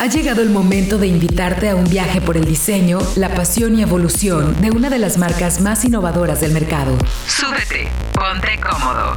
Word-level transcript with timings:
Ha 0.00 0.06
llegado 0.06 0.40
el 0.40 0.48
momento 0.48 0.96
de 0.96 1.08
invitarte 1.08 1.68
a 1.68 1.76
un 1.76 1.84
viaje 1.84 2.22
por 2.22 2.38
el 2.38 2.46
diseño, 2.46 3.00
la 3.16 3.34
pasión 3.34 3.78
y 3.78 3.82
evolución 3.82 4.58
de 4.62 4.70
una 4.70 4.88
de 4.88 4.98
las 4.98 5.18
marcas 5.18 5.60
más 5.60 5.84
innovadoras 5.84 6.40
del 6.40 6.52
mercado. 6.52 6.96
Súbete, 7.26 7.86
ponte 8.14 8.58
cómodo. 8.62 9.14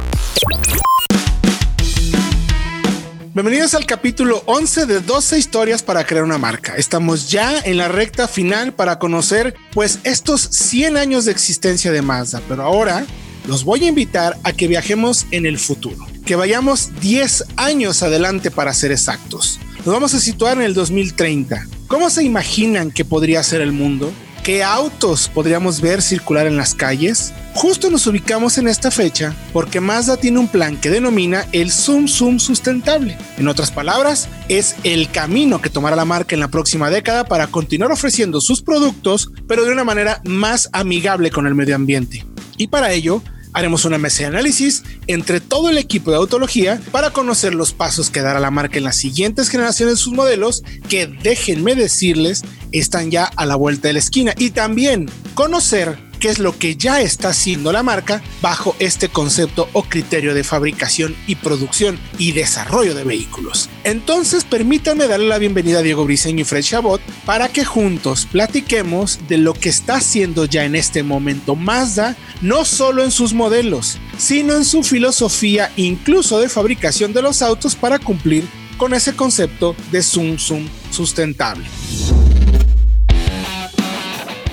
Bienvenidos 3.32 3.72
al 3.72 3.86
capítulo 3.86 4.42
11 4.44 4.84
de 4.84 5.00
12 5.00 5.38
historias 5.38 5.82
para 5.82 6.04
crear 6.04 6.22
una 6.22 6.36
marca. 6.36 6.76
Estamos 6.76 7.30
ya 7.30 7.60
en 7.60 7.78
la 7.78 7.88
recta 7.88 8.28
final 8.28 8.74
para 8.74 8.98
conocer 8.98 9.54
pues 9.72 10.00
estos 10.04 10.42
100 10.42 10.98
años 10.98 11.24
de 11.24 11.32
existencia 11.32 11.92
de 11.92 12.02
Mazda, 12.02 12.42
pero 12.46 12.62
ahora 12.62 13.06
los 13.48 13.64
voy 13.64 13.86
a 13.86 13.88
invitar 13.88 14.36
a 14.44 14.52
que 14.52 14.68
viajemos 14.68 15.24
en 15.30 15.46
el 15.46 15.58
futuro, 15.58 16.06
que 16.26 16.36
vayamos 16.36 16.90
10 17.00 17.44
años 17.56 18.02
adelante 18.02 18.50
para 18.50 18.74
ser 18.74 18.92
exactos. 18.92 19.58
Nos 19.84 19.92
vamos 19.92 20.14
a 20.14 20.20
situar 20.20 20.56
en 20.56 20.62
el 20.62 20.72
2030. 20.72 21.66
¿Cómo 21.88 22.08
se 22.08 22.24
imaginan 22.24 22.90
que 22.90 23.04
podría 23.04 23.42
ser 23.42 23.60
el 23.60 23.72
mundo? 23.72 24.10
¿Qué 24.42 24.64
autos 24.64 25.28
podríamos 25.28 25.82
ver 25.82 26.00
circular 26.00 26.46
en 26.46 26.56
las 26.56 26.74
calles? 26.74 27.34
Justo 27.52 27.90
nos 27.90 28.06
ubicamos 28.06 28.56
en 28.56 28.66
esta 28.66 28.90
fecha 28.90 29.34
porque 29.52 29.82
Mazda 29.82 30.16
tiene 30.16 30.38
un 30.38 30.48
plan 30.48 30.78
que 30.78 30.88
denomina 30.88 31.44
el 31.52 31.70
Zoom 31.70 32.08
Zoom 32.08 32.38
sustentable. 32.38 33.18
En 33.36 33.46
otras 33.46 33.70
palabras, 33.70 34.30
es 34.48 34.74
el 34.84 35.10
camino 35.10 35.60
que 35.60 35.68
tomará 35.68 35.96
la 35.96 36.06
marca 36.06 36.34
en 36.34 36.40
la 36.40 36.48
próxima 36.48 36.88
década 36.88 37.24
para 37.24 37.48
continuar 37.48 37.92
ofreciendo 37.92 38.40
sus 38.40 38.62
productos, 38.62 39.32
pero 39.46 39.66
de 39.66 39.72
una 39.72 39.84
manera 39.84 40.22
más 40.24 40.70
amigable 40.72 41.30
con 41.30 41.46
el 41.46 41.54
medio 41.54 41.76
ambiente. 41.76 42.24
Y 42.56 42.68
para 42.68 42.92
ello, 42.92 43.20
Haremos 43.54 43.84
una 43.86 43.96
mesa 43.96 44.24
de 44.24 44.26
análisis 44.26 44.82
entre 45.06 45.40
todo 45.40 45.70
el 45.70 45.78
equipo 45.78 46.10
de 46.10 46.18
autología 46.18 46.80
para 46.90 47.10
conocer 47.10 47.54
los 47.54 47.72
pasos 47.72 48.10
que 48.10 48.20
dará 48.20 48.40
la 48.40 48.50
marca 48.50 48.76
en 48.76 48.84
las 48.84 48.96
siguientes 48.96 49.48
generaciones 49.48 49.94
de 49.94 50.00
sus 50.00 50.12
modelos 50.12 50.62
que 50.88 51.06
déjenme 51.06 51.74
decirles 51.74 52.42
están 52.72 53.10
ya 53.10 53.24
a 53.24 53.46
la 53.46 53.56
vuelta 53.56 53.88
de 53.88 53.94
la 53.94 54.00
esquina. 54.00 54.34
Y 54.36 54.50
también 54.50 55.08
conocer 55.34 55.96
qué 56.24 56.30
es 56.30 56.38
lo 56.38 56.58
que 56.58 56.74
ya 56.76 57.02
está 57.02 57.28
haciendo 57.28 57.70
la 57.70 57.82
marca 57.82 58.22
bajo 58.40 58.74
este 58.78 59.10
concepto 59.10 59.68
o 59.74 59.82
criterio 59.82 60.32
de 60.32 60.42
fabricación 60.42 61.14
y 61.26 61.34
producción 61.34 61.98
y 62.16 62.32
desarrollo 62.32 62.94
de 62.94 63.04
vehículos. 63.04 63.68
Entonces 63.84 64.44
permítanme 64.44 65.06
darle 65.06 65.26
la 65.26 65.36
bienvenida 65.36 65.80
a 65.80 65.82
Diego 65.82 66.06
Briseño 66.06 66.40
y 66.40 66.44
Fred 66.44 66.62
Chabot 66.62 67.02
para 67.26 67.48
que 67.48 67.66
juntos 67.66 68.26
platiquemos 68.32 69.18
de 69.28 69.36
lo 69.36 69.52
que 69.52 69.68
está 69.68 69.96
haciendo 69.96 70.46
ya 70.46 70.64
en 70.64 70.76
este 70.76 71.02
momento 71.02 71.56
Mazda, 71.56 72.16
no 72.40 72.64
solo 72.64 73.04
en 73.04 73.10
sus 73.10 73.34
modelos, 73.34 73.98
sino 74.16 74.54
en 74.54 74.64
su 74.64 74.82
filosofía 74.82 75.72
incluso 75.76 76.38
de 76.38 76.48
fabricación 76.48 77.12
de 77.12 77.20
los 77.20 77.42
autos 77.42 77.76
para 77.76 77.98
cumplir 77.98 78.48
con 78.78 78.94
ese 78.94 79.14
concepto 79.14 79.76
de 79.92 80.02
Zoom 80.02 80.38
Zoom 80.38 80.66
sustentable. 80.90 81.66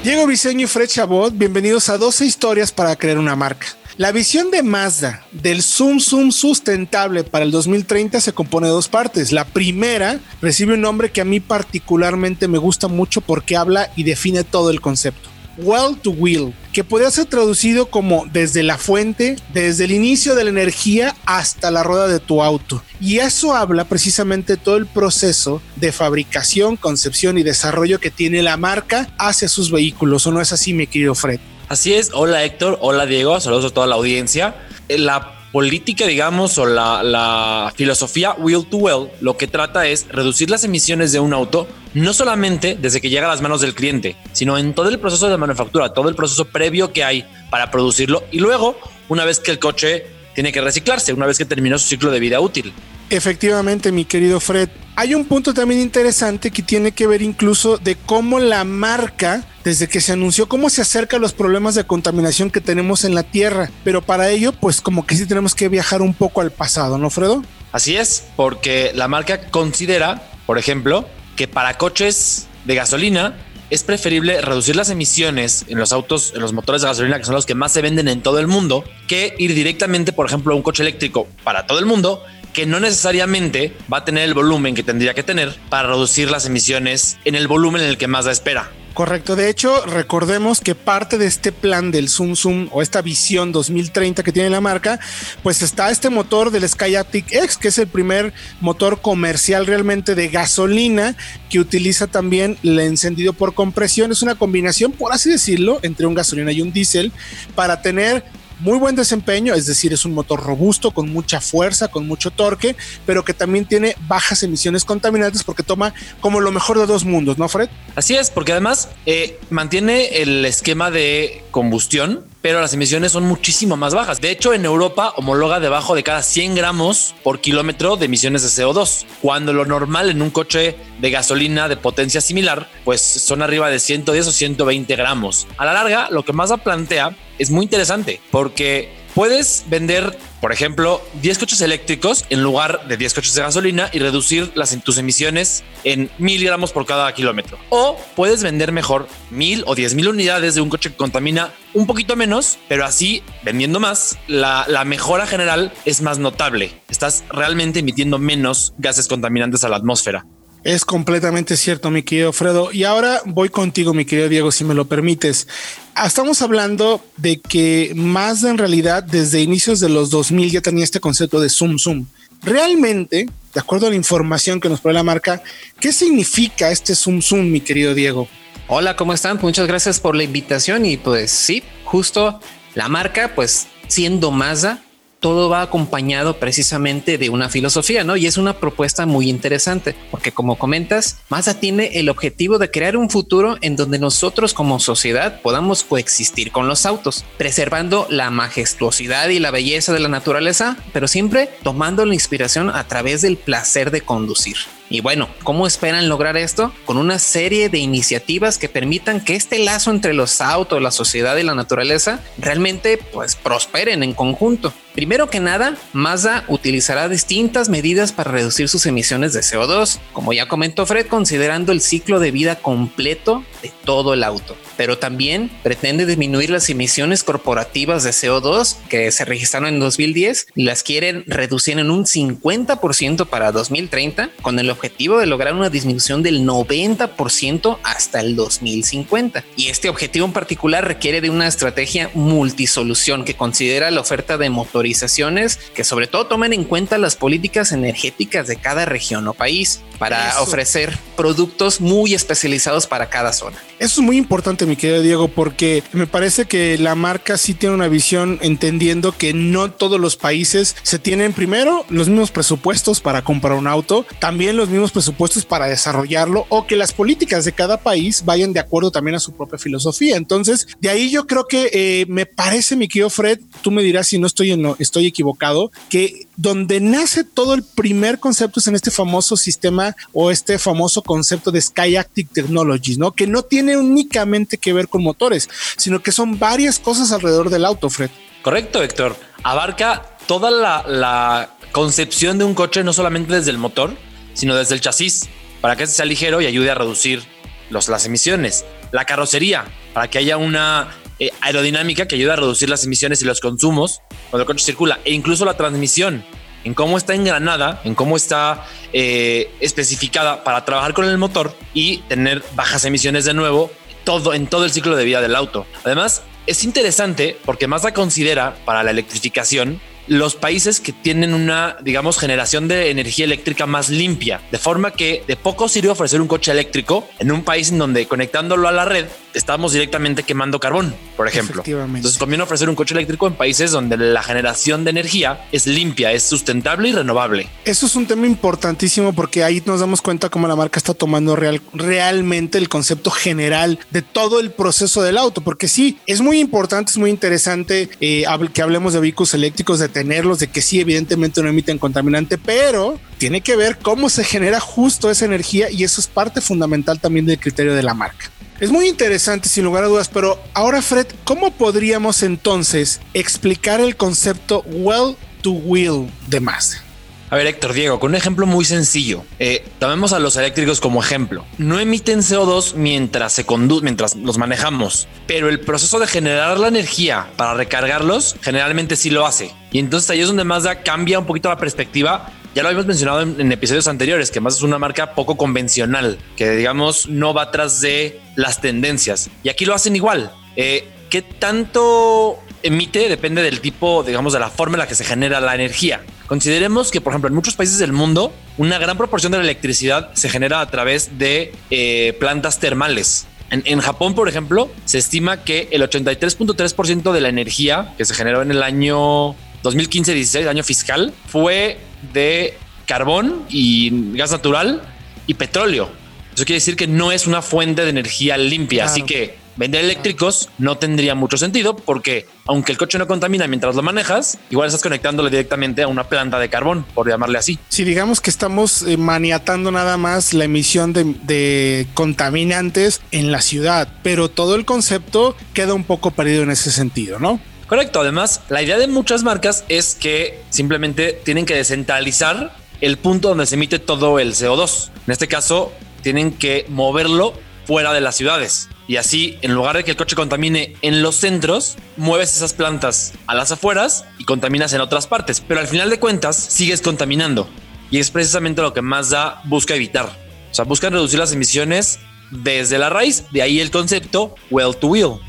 Diego 0.04 0.26
Briseño 0.26 0.66
y 0.66 0.68
Fred 0.68 0.88
Chabot, 0.88 1.32
bienvenidos 1.38 1.88
a 1.88 2.00
12 2.00 2.26
historias 2.26 2.72
para 2.72 2.96
crear 2.96 3.20
una 3.20 3.36
marca. 3.36 3.68
La 3.98 4.12
visión 4.12 4.50
de 4.50 4.64
Mazda 4.64 5.24
del 5.32 5.62
Zoom 5.62 6.00
Zoom 6.00 6.32
sustentable 6.32 7.24
para 7.24 7.46
el 7.46 7.52
2030 7.52 8.20
se 8.20 8.34
compone 8.34 8.66
de 8.66 8.74
dos 8.74 8.88
partes. 8.88 9.32
La 9.32 9.46
primera 9.46 10.20
recibe 10.42 10.74
un 10.74 10.82
nombre 10.82 11.12
que 11.12 11.22
a 11.22 11.26
mí 11.26 11.40
particularmente 11.40 12.48
me 12.48 12.58
gusta 12.58 12.88
mucho 12.88 13.22
porque 13.22 13.56
habla 13.56 13.92
y 13.96 14.02
define 14.02 14.44
todo 14.44 14.72
el 14.72 14.82
concepto. 14.82 15.31
Well 15.58 15.98
to 16.02 16.12
Wheel, 16.12 16.54
que 16.74 16.84
puede 16.84 17.10
ser 17.12 17.26
traducido 17.26 17.88
como 17.88 18.26
desde 18.32 18.64
la 18.64 18.78
fuente, 18.78 19.36
desde 19.54 19.86
el 19.86 19.92
inicio 19.92 20.36
de 20.36 20.44
la 20.44 20.50
energía 20.50 21.16
hasta 21.26 21.72
la 21.72 21.84
rueda 21.84 22.08
de 22.08 22.20
tu 22.20 22.42
auto. 22.42 22.84
Y 23.00 23.20
eso 23.20 23.56
habla 23.56 23.86
precisamente 23.86 24.58
todo 24.58 24.78
el 24.78 24.86
proceso 24.86 25.62
de 25.76 25.92
fabricación, 25.92 26.78
concepción 26.78 27.38
y 27.38 27.44
desarrollo 27.44 28.00
que 28.00 28.12
tiene 28.12 28.42
la 28.44 28.58
marca 28.58 29.10
hacia 29.18 29.48
sus 29.48 29.72
vehículos. 29.72 30.26
¿O 30.28 30.32
no 30.32 30.42
es 30.42 30.54
así, 30.54 30.74
mi 30.74 30.88
querido 30.88 31.16
Fred? 31.16 31.40
Así 31.68 31.94
es. 31.94 32.12
Hola 32.14 32.44
Héctor, 32.44 32.78
hola 32.82 33.06
Diego, 33.06 33.40
saludos 33.40 33.72
a 33.72 33.74
toda 33.74 33.88
la 33.88 33.96
audiencia. 33.96 34.56
Eh, 34.90 34.98
la 34.98 35.41
política, 35.52 36.08
digamos, 36.08 36.58
o 36.58 36.66
la, 36.66 37.04
la, 37.04 37.74
filosofía 37.76 38.34
Wheel 38.34 38.66
to 38.70 38.78
Well, 38.78 39.10
lo 39.20 39.38
que 39.38 39.48
trata 39.48 39.88
es 39.88 40.08
reducir 40.10 40.50
las 40.50 40.64
emisiones 40.64 41.12
de 41.12 41.20
un 41.20 41.34
auto, 41.34 41.68
no 41.94 42.14
solamente 42.14 42.78
desde 42.80 43.02
que 43.02 43.10
llega 43.10 43.26
a 43.26 43.30
las 43.30 43.42
manos 43.42 43.62
del 43.62 43.76
cliente, 43.76 44.16
sino 44.32 44.58
en 44.58 44.74
todo 44.74 44.90
el 44.90 45.00
proceso 45.00 45.30
de 45.30 45.38
manufactura, 45.38 45.94
todo 45.94 46.10
el 46.10 46.16
proceso 46.16 46.46
previo 46.46 46.94
que 46.94 47.04
hay 47.04 47.26
para 47.50 47.70
producirlo 47.70 48.24
y 48.32 48.40
luego, 48.40 48.80
una 49.10 49.26
vez 49.26 49.40
que 49.40 49.52
el 49.52 49.60
coche 49.60 50.06
tiene 50.34 50.52
que 50.52 50.62
reciclarse, 50.62 51.14
una 51.14 51.26
vez 51.26 51.38
que 51.38 51.46
terminó 51.46 51.78
su 51.78 51.88
ciclo 51.88 52.12
de 52.12 52.20
vida 52.20 52.40
útil. 52.40 52.74
Efectivamente, 53.10 53.92
mi 53.92 54.06
querido 54.06 54.40
Fred. 54.40 54.70
Hay 54.96 55.16
un 55.16 55.26
punto 55.26 55.54
también 55.54 55.80
interesante 55.80 56.52
que 56.52 56.62
tiene 56.62 56.92
que 56.92 57.08
ver 57.08 57.22
incluso 57.22 57.78
de 57.78 57.96
cómo 57.96 58.40
la 58.40 58.66
marca, 58.66 59.46
desde 59.64 59.88
que 59.88 60.02
se 60.02 60.12
anunció, 60.12 60.50
cómo 60.50 60.70
se 60.70 60.82
acerca 60.82 61.16
a 61.16 61.20
los 61.20 61.32
problemas 61.32 61.76
de 61.76 61.86
contaminación 61.86 62.52
que 62.52 62.60
tenemos 62.60 63.06
en 63.06 63.16
la 63.16 63.24
Tierra. 63.24 63.72
Pero 63.86 64.02
para 64.02 64.30
ello, 64.30 64.52
pues 64.52 64.82
como 64.82 65.06
que 65.06 65.16
sí 65.16 65.26
tenemos 65.26 65.56
que 65.56 65.70
viajar 65.70 66.02
un 66.02 66.14
poco 66.14 66.42
al 66.42 66.52
pasado, 66.52 66.98
¿no, 66.98 67.10
Fredo? 67.10 67.42
Así 67.72 67.96
es, 67.96 68.26
porque 68.36 68.92
la 68.94 69.08
marca 69.08 69.50
considera, 69.50 70.30
por 70.46 70.58
ejemplo, 70.58 71.08
que 71.38 71.48
para 71.48 71.78
coches 71.78 72.48
de 72.66 72.76
gasolina 72.76 73.38
es 73.70 73.84
preferible 73.84 74.42
reducir 74.42 74.76
las 74.76 74.90
emisiones 74.90 75.64
en 75.70 75.80
los 75.80 75.94
autos, 75.94 76.34
en 76.36 76.42
los 76.42 76.52
motores 76.52 76.82
de 76.82 76.90
gasolina, 76.90 77.18
que 77.18 77.24
son 77.24 77.36
los 77.36 77.46
que 77.46 77.56
más 77.56 77.72
se 77.72 77.82
venden 77.82 78.10
en 78.10 78.22
todo 78.22 78.40
el 78.40 78.48
mundo, 78.48 78.84
que 79.08 79.34
ir 79.38 79.56
directamente, 79.56 80.12
por 80.12 80.26
ejemplo, 80.26 80.54
a 80.54 80.58
un 80.58 80.62
coche 80.62 80.84
eléctrico 80.84 81.30
para 81.46 81.66
todo 81.66 81.80
el 81.80 81.86
mundo 81.86 82.22
que 82.54 82.66
no 82.66 82.80
necesariamente 82.80 83.74
va 83.92 84.00
a 84.00 84.06
tener 84.06 84.24
el 84.24 84.34
volumen 84.34 84.76
que 84.76 84.84
tendría 84.84 85.14
que 85.14 85.24
tener 85.24 85.56
para 85.70 85.90
reducir 85.90 86.30
las 86.30 86.46
emisiones 86.46 87.18
en 87.26 87.36
el 87.36 87.48
volumen 87.48 87.82
en 87.82 87.90
el 87.90 87.98
que 87.98 88.08
más 88.08 88.26
da 88.26 88.32
espera. 88.32 88.72
Correcto. 88.94 89.38
De 89.38 89.50
hecho, 89.50 89.86
recordemos 89.86 90.60
que 90.60 90.76
parte 90.76 91.18
de 91.18 91.26
este 91.26 91.54
plan 91.54 91.92
del 91.92 92.10
Zoom 92.10 92.36
Zoom 92.36 92.68
o 92.72 92.82
esta 92.82 93.02
visión 93.02 93.54
2030 93.54 94.22
que 94.22 94.34
tiene 94.34 94.50
la 94.50 94.60
marca, 94.60 95.00
pues 95.44 95.62
está 95.62 95.90
este 95.92 96.10
motor 96.10 96.52
del 96.52 96.68
Skyactiv 96.68 97.24
X, 97.32 97.56
que 97.56 97.70
es 97.70 97.78
el 97.78 97.88
primer 97.88 98.34
motor 98.60 99.02
comercial 99.02 99.66
realmente 99.66 100.14
de 100.14 100.28
gasolina 100.28 101.16
que 101.50 101.60
utiliza 101.60 102.08
también 102.08 102.58
el 102.64 102.78
encendido 102.80 103.32
por 103.32 103.54
compresión. 103.54 104.12
Es 104.12 104.24
una 104.24 104.36
combinación, 104.36 104.92
por 104.92 105.14
así 105.14 105.30
decirlo, 105.30 105.80
entre 105.84 106.06
un 106.06 106.14
gasolina 106.14 106.52
y 106.52 106.62
un 106.62 106.74
diésel 106.74 107.14
para 107.56 107.82
tener 107.82 108.26
muy 108.62 108.78
buen 108.78 108.96
desempeño, 108.96 109.54
es 109.54 109.66
decir, 109.66 109.92
es 109.94 110.06
un 110.06 110.14
motor 110.14 110.42
robusto, 110.42 110.92
con 110.92 111.10
mucha 111.10 111.42
fuerza, 111.42 111.90
con 111.90 112.08
mucho 112.08 112.32
torque, 112.32 112.76
pero 113.06 113.26
que 113.26 113.34
también 113.34 113.66
tiene 113.66 113.96
bajas 114.08 114.44
emisiones 114.44 114.86
contaminantes 114.86 115.44
porque 115.44 115.64
toma 115.64 115.94
como 116.20 116.40
lo 116.40 116.52
mejor 116.52 116.80
de 116.80 116.86
dos 116.86 117.04
mundos, 117.04 117.38
¿no, 117.38 117.50
Fred? 117.50 117.70
Así 117.96 118.16
es, 118.16 118.30
porque 118.30 118.52
además 118.52 118.90
eh, 119.06 119.40
mantiene 119.50 120.22
el 120.22 120.46
esquema 120.46 120.92
de 120.92 121.44
combustión 121.52 122.31
pero 122.42 122.62
las 122.62 122.74
emisiones 122.74 123.12
son 123.12 123.26
muchísimo 123.26 123.78
más 123.78 123.94
bajas. 123.94 124.20
De 124.20 124.32
hecho, 124.32 124.54
en 124.54 124.66
Europa 124.66 125.14
homologa 125.16 125.60
debajo 125.60 125.96
de 125.96 126.04
cada 126.04 126.24
100 126.24 126.56
gramos 126.56 127.16
por 127.24 127.40
kilómetro 127.40 127.98
de 127.98 128.06
emisiones 128.06 128.42
de 128.44 128.64
CO2, 128.64 129.06
cuando 129.22 129.54
lo 129.54 129.66
normal 129.66 130.10
en 130.10 130.22
un 130.22 130.30
coche 130.30 130.76
de 131.00 131.12
gasolina 131.12 131.68
de 131.68 131.78
potencia 131.78 132.22
similar, 132.22 132.70
pues 132.84 133.02
son 133.02 133.42
arriba 133.42 133.70
de 133.70 133.80
110 133.80 134.28
o 134.28 134.32
120 134.32 134.96
gramos. 134.96 135.48
A 135.58 135.66
la 135.66 135.74
larga, 135.74 136.10
lo 136.12 136.24
que 136.24 136.34
Mazda 136.34 136.58
plantea 136.58 137.16
es 137.38 137.50
muy 137.50 137.64
interesante 137.64 138.22
porque 138.32 139.01
Puedes 139.14 139.66
vender, 139.68 140.18
por 140.40 140.54
ejemplo, 140.54 141.02
10 141.22 141.38
coches 141.40 141.60
eléctricos 141.62 142.26
en 142.30 142.42
lugar 142.42 142.88
de 142.88 142.96
10 142.96 143.14
coches 143.14 143.34
de 143.36 143.42
gasolina 143.42 143.90
y 143.92 144.00
reducir 144.00 144.52
las, 144.56 144.78
tus 144.84 144.98
emisiones 144.98 145.64
en 145.84 146.10
miligramos 146.18 146.72
por 146.72 146.86
cada 146.86 147.14
kilómetro. 147.14 147.58
O 147.70 147.98
puedes 148.16 148.42
vender 148.42 148.72
mejor 148.72 149.08
mil 149.30 149.64
o 149.68 149.76
10 149.76 149.96
mil 149.96 150.08
unidades 150.08 150.56
de 150.56 150.62
un 150.62 150.70
coche 150.70 150.92
que 150.92 150.96
contamina 150.96 151.52
un 151.74 151.88
poquito 151.88 152.16
menos, 152.16 152.58
pero 152.70 152.86
así 152.86 153.22
vendiendo 153.44 153.82
más, 153.82 154.18
la, 154.28 154.66
la 154.70 154.86
mejora 154.86 155.28
general 155.28 155.74
es 155.84 156.02
más 156.02 156.18
notable. 156.18 156.72
Estás 156.90 157.26
realmente 157.30 157.80
emitiendo 157.80 158.18
menos 158.18 158.74
gases 158.78 159.10
contaminantes 159.10 159.66
a 159.66 159.70
la 159.70 159.76
atmósfera. 159.76 160.26
Es 160.64 160.86
completamente 160.86 161.58
cierto, 161.58 161.90
mi 161.90 162.04
querido 162.04 162.32
Fredo. 162.34 162.72
Y 162.72 162.84
ahora 162.84 163.22
voy 163.26 163.50
contigo, 163.50 163.96
mi 163.96 164.06
querido 164.06 164.30
Diego, 164.30 164.52
si 164.52 164.64
me 164.64 164.76
lo 164.76 164.86
permites. 164.86 165.48
Estamos 165.96 166.42
hablando 166.42 167.04
de 167.18 167.40
que 167.40 167.94
más 167.96 168.44
en 168.44 168.58
realidad 168.58 169.04
desde 169.04 169.42
inicios 169.42 169.80
de 169.80 169.90
los 169.90 170.10
2000 170.10 170.52
ya 170.52 170.62
tenía 170.62 170.84
este 170.84 171.00
concepto 171.00 171.40
de 171.40 171.50
Zoom 171.50 171.78
Zoom. 171.78 172.06
Realmente, 172.42 173.28
de 173.54 173.60
acuerdo 173.60 173.88
a 173.88 173.90
la 173.92 173.96
información 173.96 174.60
que 174.60 174.70
nos 174.70 174.80
pone 174.80 174.96
la 174.96 175.04
marca, 175.04 175.44
¿qué 175.80 175.92
significa 175.92 176.72
este 176.72 176.96
Zoom 176.96 177.22
Zoom, 177.22 177.52
mi 177.52 177.62
querido 177.62 177.94
Diego? 177.94 178.28
Hola, 178.68 178.96
¿cómo 178.96 179.14
están? 179.14 179.38
Muchas 179.42 179.68
gracias 179.68 180.00
por 180.00 180.16
la 180.16 180.24
invitación 180.24 180.86
y 180.86 180.98
pues 180.98 181.30
sí, 181.30 181.62
justo 181.84 182.40
la 182.74 182.88
marca, 182.88 183.34
pues 183.36 183.68
siendo 183.88 184.32
Mazda, 184.32 184.82
todo 185.22 185.50
va 185.50 185.62
acompañado 185.62 186.38
precisamente 186.38 187.18
de 187.18 187.30
una 187.30 187.48
filosofía, 187.48 188.04
¿no? 188.04 188.18
Y 188.18 188.26
es 188.26 188.38
una 188.38 188.54
propuesta 188.54 189.06
muy 189.06 189.30
interesante, 189.30 189.96
porque 190.10 190.34
como 190.34 190.58
comentas, 190.58 191.20
Mazda 191.30 191.54
tiene 191.54 192.00
el 192.00 192.10
objetivo 192.10 192.58
de 192.58 192.72
crear 192.72 192.98
un 192.98 193.10
futuro 193.10 193.58
en 193.62 193.76
donde 193.76 194.00
nosotros 194.00 194.54
como 194.54 194.80
sociedad 194.80 195.40
podamos 195.42 195.84
coexistir 195.84 196.52
con 196.52 196.68
los 196.68 196.86
autos, 196.86 197.24
preservando 197.38 198.08
la 198.10 198.32
majestuosidad 198.32 199.30
y 199.30 199.40
la 199.40 199.52
belleza 199.52 199.94
de 199.94 200.00
la 200.00 200.10
naturaleza, 200.10 200.76
pero 200.92 201.08
siempre 201.08 201.50
tomando 201.64 202.06
la 202.06 202.16
inspiración 202.16 202.70
a 202.70 202.88
través 202.88 203.22
del 203.22 203.38
placer 203.38 203.92
de 203.92 204.02
conducir. 204.02 204.58
Y 204.90 205.00
bueno, 205.00 205.30
¿cómo 205.44 205.68
esperan 205.68 206.10
lograr 206.10 206.36
esto? 206.36 206.74
Con 206.86 206.98
una 206.98 207.18
serie 207.18 207.70
de 207.70 207.78
iniciativas 207.78 208.58
que 208.58 208.68
permitan 208.68 209.24
que 209.24 209.36
este 209.36 209.58
lazo 209.60 209.90
entre 209.90 210.14
los 210.14 210.42
autos, 210.42 210.82
la 210.82 210.92
sociedad 210.92 211.38
y 211.38 211.44
la 211.44 211.56
naturaleza 211.56 212.20
realmente 212.38 212.98
pues 212.98 213.38
prosperen 213.38 214.04
en 214.04 214.14
conjunto. 214.14 214.74
Primero 214.94 215.30
que 215.30 215.40
nada, 215.40 215.78
Mazda 215.94 216.44
utilizará 216.50 217.08
distintas 217.08 217.70
medidas 217.70 218.12
para 218.12 218.32
reducir 218.32 218.68
sus 218.68 218.86
emisiones 218.86 219.32
de 219.32 219.40
CO2, 219.40 220.00
como 220.12 220.34
ya 220.34 220.50
comentó 220.50 220.86
Fred, 220.86 221.08
considerando 221.08 221.72
el 221.72 221.80
ciclo 221.80 222.20
de 222.20 222.32
vida 222.32 222.58
completo 222.58 223.46
de 223.62 223.72
todo 223.86 224.14
el 224.14 224.24
auto. 224.24 224.58
Pero 224.76 224.98
también 224.98 225.50
pretende 225.64 226.06
disminuir 226.06 226.50
las 226.50 226.70
emisiones 226.70 227.24
corporativas 227.24 228.04
de 228.04 228.10
CO2 228.10 228.78
que 228.90 229.12
se 229.12 229.24
registraron 229.24 229.70
en 229.70 229.80
2010 229.80 230.48
y 230.56 230.64
las 230.64 230.84
quieren 230.84 231.24
reducir 231.26 231.80
en 231.80 231.90
un 231.90 232.06
50% 232.06 233.28
para 233.28 233.52
2030 233.52 234.32
con 234.42 234.60
el 234.60 234.70
objetivo 234.70 235.20
de 235.20 235.26
lograr 235.26 235.54
una 235.54 235.70
disminución 235.70 236.22
del 236.24 236.46
90% 236.46 237.78
hasta 237.84 238.20
el 238.20 238.36
2050. 238.36 239.46
Y 239.56 239.70
este 239.70 239.90
objetivo 239.90 240.26
en 240.26 240.34
particular 240.34 240.86
requiere 240.86 241.22
de 241.22 241.30
una 241.30 241.48
estrategia 241.48 242.10
multisolución 242.14 243.24
que 243.24 243.36
considera 243.36 243.92
la 243.92 244.02
oferta 244.02 244.38
de 244.38 244.50
motorizaciones 244.82 245.58
que 245.76 245.84
sobre 245.84 246.08
todo 246.08 246.26
tomen 246.26 246.54
en 246.54 246.64
cuenta 246.64 246.98
las 246.98 247.16
políticas 247.16 247.72
energéticas 247.72 248.48
de 248.48 248.56
cada 248.56 248.86
región 248.86 249.28
o 249.28 249.34
país 249.34 249.82
para 250.00 250.42
ofrecer 250.42 250.98
productos 251.16 251.82
muy 251.82 252.16
especializados 252.16 252.88
para 252.88 253.08
cada 253.08 253.32
zona. 253.32 253.58
Eso 253.82 254.02
es 254.02 254.06
muy 254.06 254.18
importante, 254.18 254.68
mi 254.68 254.76
querido 254.76 255.02
Diego, 255.02 255.28
porque 255.28 255.82
me 255.92 256.06
parece 256.06 256.46
que 256.46 256.78
la 256.78 256.94
marca 256.94 257.36
sí 257.36 257.56
tiene 257.56 257.74
una 257.74 257.88
visión 257.88 258.38
entendiendo 258.44 259.12
que 259.12 259.34
no 259.34 259.72
todos 259.72 260.00
los 260.00 260.18
países 260.18 260.76
se 260.84 261.00
tienen 261.00 261.34
primero 261.34 261.84
los 261.90 262.08
mismos 262.08 262.30
presupuestos 262.30 263.02
para 263.02 263.24
comprar 263.24 263.54
un 263.58 263.66
auto, 263.66 264.06
también 264.20 264.56
los 264.56 264.70
mismos 264.70 264.92
presupuestos 264.92 265.46
para 265.46 265.66
desarrollarlo 265.66 266.46
o 266.50 266.68
que 266.68 266.76
las 266.76 266.94
políticas 266.94 267.44
de 267.44 267.54
cada 267.54 267.78
país 267.78 268.24
vayan 268.24 268.54
de 268.54 268.60
acuerdo 268.60 268.92
también 268.92 269.16
a 269.16 269.20
su 269.20 269.32
propia 269.32 269.58
filosofía. 269.58 270.16
Entonces, 270.16 270.68
de 270.80 270.90
ahí 270.90 271.10
yo 271.10 271.26
creo 271.26 271.48
que 271.48 271.72
eh, 271.74 272.06
me 272.08 272.28
parece, 272.28 272.76
mi 272.76 272.88
querido 272.88 273.10
Fred, 273.10 273.40
tú 273.64 273.72
me 273.72 273.82
dirás 273.82 274.06
si 274.10 274.20
no 274.20 274.28
estoy, 274.28 274.52
en 274.52 274.62
lo, 274.62 274.76
estoy 274.78 275.08
equivocado, 275.08 275.72
que 275.90 276.28
donde 276.38 276.80
nace 276.82 277.24
todo 277.24 277.56
el 277.56 277.64
primer 277.64 278.20
concepto 278.20 278.60
es 278.60 278.68
en 278.68 278.76
este 278.76 278.92
famoso 278.92 279.38
sistema 279.38 279.96
o 280.14 280.30
este 280.30 280.60
famoso 280.60 281.02
concepto 281.02 281.52
de 281.52 281.62
Sky 281.62 281.96
Active 281.96 282.30
Technologies, 282.32 283.00
¿no? 283.00 283.12
Que 283.12 283.26
no 283.26 283.44
tiene 283.44 283.71
únicamente 283.78 284.58
que 284.58 284.74
ver 284.74 284.88
con 284.88 285.04
motores, 285.04 285.50
sino 285.78 286.02
que 286.02 286.12
son 286.12 286.40
varias 286.40 286.80
cosas 286.80 287.12
alrededor 287.12 287.50
del 287.50 287.66
auto, 287.66 287.90
Fred. 287.90 288.10
Correcto, 288.42 288.82
Héctor. 288.82 289.16
Abarca 289.44 290.18
toda 290.28 290.52
la, 290.52 290.84
la 290.88 291.56
concepción 291.72 292.38
de 292.38 292.46
un 292.46 292.54
coche, 292.54 292.84
no 292.84 292.94
solamente 292.94 293.34
desde 293.34 293.52
el 293.52 293.58
motor, 293.58 293.96
sino 294.34 294.56
desde 294.56 294.76
el 294.76 294.82
chasis, 294.82 295.30
para 295.62 295.76
que 295.76 295.88
sea 295.88 296.06
ligero 296.06 296.42
y 296.42 296.46
ayude 296.46 296.72
a 296.72 296.76
reducir 296.76 297.24
los, 297.70 297.88
las 297.88 298.06
emisiones. 298.06 298.66
La 298.92 299.06
carrocería, 299.06 299.66
para 299.94 300.10
que 300.10 300.18
haya 300.18 300.38
una 300.38 300.90
eh, 301.20 301.32
aerodinámica 301.42 302.08
que 302.08 302.16
ayude 302.16 302.32
a 302.32 302.36
reducir 302.36 302.70
las 302.70 302.84
emisiones 302.84 303.22
y 303.22 303.26
los 303.26 303.40
consumos 303.40 304.02
cuando 304.30 304.44
el 304.44 304.48
coche 304.48 304.66
circula. 304.66 305.00
E 305.06 305.14
incluso 305.14 305.46
la 305.46 305.56
transmisión, 305.56 306.24
en 306.64 306.74
cómo 306.74 306.98
está 306.98 307.16
engranada, 307.16 307.82
en 307.84 307.96
cómo 307.96 308.18
está 308.18 308.66
eh, 308.94 309.52
especificada 309.60 310.44
para 310.44 310.66
trabajar 310.66 310.94
con 310.94 311.06
el 311.06 311.18
motor 311.18 311.56
y 311.74 312.00
tener 312.10 312.44
bajas 312.56 312.86
emisiones 312.86 313.26
de 313.26 313.34
nuevo 313.34 313.72
todo, 314.04 314.34
en 314.34 314.48
todo 314.48 314.66
el 314.66 314.72
ciclo 314.72 314.96
de 314.96 315.06
vida 315.06 315.22
del 315.22 315.36
auto. 315.36 315.66
Además, 315.84 316.24
es 316.48 316.64
interesante 316.64 317.38
porque 317.46 317.68
Mazda 317.68 317.94
considera 317.94 318.56
para 318.66 318.84
la 318.84 318.92
electrificación 318.92 319.80
los 320.12 320.36
países 320.36 320.82
que 320.82 320.92
tienen 320.92 321.34
una, 321.34 321.78
digamos, 321.82 322.18
generación 322.18 322.68
de 322.68 322.92
energía 322.92 323.24
eléctrica 323.24 323.66
más 323.66 323.88
limpia, 323.88 324.42
de 324.52 324.58
forma 324.58 324.92
que 324.92 325.24
de 325.26 325.38
poco 325.38 325.70
sirve 325.70 325.88
ofrecer 325.88 326.20
un 326.20 326.28
coche 326.28 326.52
eléctrico 326.52 327.08
en 327.20 327.32
un 327.32 327.46
país 327.46 327.72
en 327.72 327.78
donde 327.78 328.06
conectándolo 328.08 328.68
a 328.68 328.74
la 328.74 328.84
red 328.84 329.06
estamos 329.34 329.72
directamente 329.72 330.24
quemando 330.24 330.60
carbón, 330.60 330.94
por 331.16 331.30
ejemplo. 331.30 331.64
Entonces 331.66 332.18
conviene 332.18 332.44
ofrecer 332.44 332.68
un 332.68 332.76
coche 332.76 332.94
eléctrico 332.94 333.26
en 333.26 333.36
países 333.36 333.72
donde 333.72 333.96
la 333.96 334.22
generación 334.22 334.84
de 334.84 334.90
energía 334.90 335.46
es 335.54 335.66
limpia, 335.66 336.12
es 336.12 336.24
sustentable 336.24 336.90
y 336.90 336.92
renovable. 336.92 337.48
Eso 337.64 337.86
es 337.86 337.96
un 337.96 338.06
tema 338.06 338.28
importantísimo 338.28 339.14
porque 339.14 339.46
ahí 339.46 339.64
nos 339.66 339.80
damos 339.80 340.02
cuenta 340.02 340.28
cómo 340.28 340.46
la 340.50 340.58
marca 340.58 340.78
está 340.78 340.94
tomando 340.94 341.38
real, 341.38 341.62
realmente 341.74 342.58
el 342.58 342.68
concepto 342.68 343.12
general 343.12 343.80
de 343.92 344.02
todo 344.02 344.42
el 344.42 344.52
proceso 344.52 345.02
del 345.04 345.18
auto, 345.18 345.40
porque 345.40 345.70
sí, 345.70 346.00
es 346.06 346.20
muy 346.20 346.42
importante, 346.42 346.92
es 346.92 346.98
muy 346.98 347.10
interesante 347.10 347.90
eh, 348.02 348.26
que 348.54 348.62
hablemos 348.62 348.92
de 348.92 349.00
vehículos 349.00 349.34
eléctricos, 349.34 349.80
de 349.80 350.01
tenerlos, 350.02 350.40
de 350.40 350.48
que 350.48 350.64
sí, 350.64 350.80
evidentemente 350.80 351.44
no 351.44 351.50
emiten 351.50 351.78
contaminante, 351.78 352.40
pero 352.40 353.00
tiene 353.20 353.42
que 353.42 353.56
ver 353.56 353.78
cómo 353.78 354.10
se 354.10 354.24
genera 354.24 354.60
justo 354.60 355.12
esa 355.12 355.26
energía 355.26 355.70
y 355.70 355.84
eso 355.84 356.02
es 356.02 356.08
parte 356.08 356.42
fundamental 356.42 357.00
también 357.00 357.28
del 357.28 357.40
criterio 357.40 357.76
de 357.76 357.84
la 357.84 357.94
marca. 357.94 358.32
Es 358.60 358.72
muy 358.72 358.88
interesante, 358.88 359.48
sin 359.48 359.64
lugar 359.64 359.84
a 359.84 359.88
dudas, 359.88 360.10
pero 360.12 360.42
ahora, 360.56 360.82
Fred, 360.82 361.06
¿cómo 361.24 361.52
podríamos 361.52 362.24
entonces 362.24 363.00
explicar 363.14 363.80
el 363.80 363.96
concepto 363.96 364.64
well 364.66 365.16
to 365.44 365.52
wheel 365.52 366.10
de 366.28 366.40
Mazda? 366.40 366.84
A 367.32 367.38
ver, 367.38 367.48
Héctor 367.48 367.72
Diego, 367.72 367.98
con 368.00 368.12
un 368.12 368.16
ejemplo 368.16 368.46
muy 368.46 368.66
sencillo. 368.66 369.24
Eh, 369.40 369.66
tomemos 369.80 370.12
a 370.12 370.20
los 370.20 370.36
eléctricos 370.36 370.82
como 370.82 371.02
ejemplo. 371.02 371.46
No 371.58 371.80
emiten 371.80 372.20
CO2 372.20 372.76
mientras 372.76 373.32
se 373.32 373.46
conducen, 373.46 373.86
mientras 373.86 374.18
los 374.18 374.38
manejamos, 374.38 375.08
pero 375.28 375.48
el 375.48 375.62
proceso 375.62 375.98
de 375.98 376.08
generar 376.08 376.60
la 376.60 376.68
energía 376.68 377.28
para 377.38 377.54
recargarlos 377.54 378.36
generalmente 378.42 378.98
sí 378.98 379.10
lo 379.10 379.26
hace. 379.26 379.54
Y 379.72 379.80
entonces 379.80 380.10
ahí 380.10 380.20
es 380.20 380.28
donde 380.28 380.44
Mazda 380.44 380.84
cambia 380.84 381.20
un 381.20 381.26
poquito 381.26 381.48
la 381.48 381.58
perspectiva 381.58 382.34
ya 382.54 382.64
lo 382.64 382.68
habíamos 382.68 382.86
mencionado 382.86 383.22
en, 383.22 383.50
episodios 383.54 383.88
anteriores, 383.88 384.30
que 384.30 384.42
más 384.42 384.58
es 384.58 384.62
una 384.62 384.78
marca 384.78 385.16
poco 385.16 385.38
convencional, 385.38 386.18
que 386.36 386.50
digamos 386.52 387.08
no 387.08 387.34
va 387.34 387.44
atrás 387.44 387.80
de 387.80 388.20
las 388.36 388.60
tendencias. 388.60 389.30
Y 389.42 389.48
aquí 389.48 389.64
lo 389.64 389.74
hacen 389.74 389.96
igual. 389.96 390.34
Eh, 390.58 390.86
¿Qué 391.10 391.22
tanto 391.22 392.40
emite? 392.62 393.08
Depende 393.08 393.42
del 393.42 393.62
tipo, 393.62 394.04
digamos, 394.04 394.34
de 394.34 394.40
la 394.40 394.50
forma 394.50 394.76
en 394.76 394.80
la 394.80 394.88
que 394.88 394.96
se 394.96 395.06
genera 395.06 395.40
la 395.40 395.56
energía. 395.56 396.02
Consideremos 396.32 396.92
que, 396.92 397.02
por 397.02 397.12
ejemplo, 397.12 397.28
en 397.28 397.36
muchos 397.36 397.58
países 397.58 397.78
del 397.78 397.92
mundo, 397.92 398.34
una 398.58 398.78
gran 398.78 398.98
proporción 398.98 399.34
de 399.34 399.40
la 399.40 399.44
electricidad 399.44 400.14
se 400.14 400.30
genera 400.30 400.62
a 400.62 400.72
través 400.72 401.18
de 401.18 401.52
eh, 401.72 402.16
plantas 402.22 402.58
termales. 402.58 403.28
En, 403.50 403.64
en, 403.66 403.82
Japón, 403.82 404.16
por 404.16 404.30
ejemplo, 404.30 404.72
se 404.86 404.98
estima 404.98 405.44
que 405.44 405.68
el 405.72 405.82
83.3% 405.82 407.12
de 407.12 407.20
la 407.20 407.28
energía 407.28 407.94
que 407.98 408.06
se 408.06 408.14
generó 408.14 408.42
en 408.44 408.52
el 408.52 408.64
año 408.64 409.32
2015-16, 409.64 410.48
año 410.48 410.64
fiscal, 410.64 411.14
fue 411.28 411.80
de 412.14 412.58
carbón 412.86 413.44
y 413.50 414.16
gas 414.16 414.32
natural 414.32 414.84
y 415.28 415.34
petróleo. 415.34 415.90
Eso 416.34 416.46
quiere 416.46 416.60
decir 416.60 416.78
que 416.78 416.88
no 416.88 417.12
es 417.12 417.28
una 417.28 417.42
fuente 417.42 417.84
de 417.84 417.90
energía 417.90 418.38
limpia. 418.38 418.86
Así 418.86 419.02
que 419.02 419.36
vender 419.58 419.84
eléctricos 419.84 420.50
no 420.58 420.78
tendría 420.78 421.16
mucho 421.16 421.38
sentido 421.38 421.76
porque 421.76 422.28
aunque 422.46 422.72
el 422.72 422.78
coche 422.78 422.98
no 422.98 423.08
contamina 423.08 423.48
mientras 423.48 423.76
lo 423.76 423.84
manejas, 423.84 424.38
igual 424.50 424.68
estás 424.68 424.82
conectándolo 424.82 425.30
directamente 425.30 425.84
a 425.84 425.88
una 425.88 426.06
planta 426.06 426.40
de 426.40 426.50
carbón, 426.50 426.86
por 426.94 427.08
llamarle 427.08 427.38
así. 427.38 427.60
Si 427.70 427.84
digamos 427.84 428.22
que 428.22 428.30
estamos 428.30 428.82
eh, 428.84 428.98
maniatando 428.98 429.72
nada 429.72 429.98
más 429.98 430.34
la 430.34 430.46
emisión 430.46 430.94
de, 430.94 431.04
de, 431.24 431.88
contaminantes 431.94 433.02
en 433.12 433.32
la 433.32 433.42
ciudad, 433.42 433.88
pero 434.04 434.30
todo 434.30 434.56
el 434.56 434.66
concepto 434.66 435.36
queda 435.54 435.74
un 435.74 435.84
poco 435.84 436.12
perdido 436.12 436.44
en 436.44 436.52
ese 436.52 436.72
sentido, 436.72 437.20
¿no? 437.20 437.40
Correcto. 437.68 438.02
Además, 438.02 438.42
la 438.50 438.62
idea 438.62 438.78
de 438.78 438.88
muchas 438.88 439.24
marcas 439.24 439.64
es 439.70 439.96
que 439.96 440.42
simplemente 440.50 441.14
tienen 441.24 441.46
que 441.46 441.56
descentralizar 441.56 442.54
el 442.82 442.98
punto 442.98 443.30
donde 443.30 443.46
se 443.46 443.56
emite 443.56 443.80
todo 443.80 444.20
el 444.20 444.34
CO2. 444.34 444.90
En 445.08 445.12
este 445.14 445.30
caso, 445.30 445.72
tienen 446.02 446.34
que 446.34 446.66
moverlo 446.68 447.34
fuera 447.66 447.94
de 447.94 448.02
las 448.02 448.16
ciudades. 448.16 448.68
Y 448.92 448.98
así, 448.98 449.38
en 449.42 449.54
lugar 449.54 449.78
de 449.78 449.86
que 449.86 449.92
el 449.92 449.96
coche 449.96 450.18
contamine 450.18 450.76
en 450.82 451.02
los 451.02 451.16
centros, 451.16 451.78
mueves 451.96 452.36
esas 452.36 452.52
plantas 452.52 453.14
a 453.26 453.34
las 453.34 453.50
afueras 453.54 454.04
y 454.18 454.26
contaminas 454.26 454.74
en 454.74 454.82
otras 454.82 455.08
partes. 455.08 455.40
Pero 455.40 455.62
al 455.62 455.68
final 455.68 455.90
de 455.90 455.98
cuentas, 455.98 456.36
sigues 456.36 456.82
contaminando. 456.82 457.48
Y 457.90 458.00
es 458.00 458.12
precisamente 458.12 458.62
lo 458.62 458.74
que 458.74 458.82
Mazda 458.82 459.44
busca 459.46 459.76
evitar. 459.76 460.08
O 460.08 460.54
sea, 460.54 460.66
buscan 460.66 460.92
reducir 460.92 461.20
las 461.20 461.32
emisiones 461.32 462.00
desde 462.32 462.78
la 462.78 462.90
raíz. 462.90 463.24
De 463.32 463.42
ahí 463.42 463.62
el 463.62 463.72
concepto 463.72 464.36
well 464.50 464.76
to 464.76 464.88
wheel. 464.88 465.22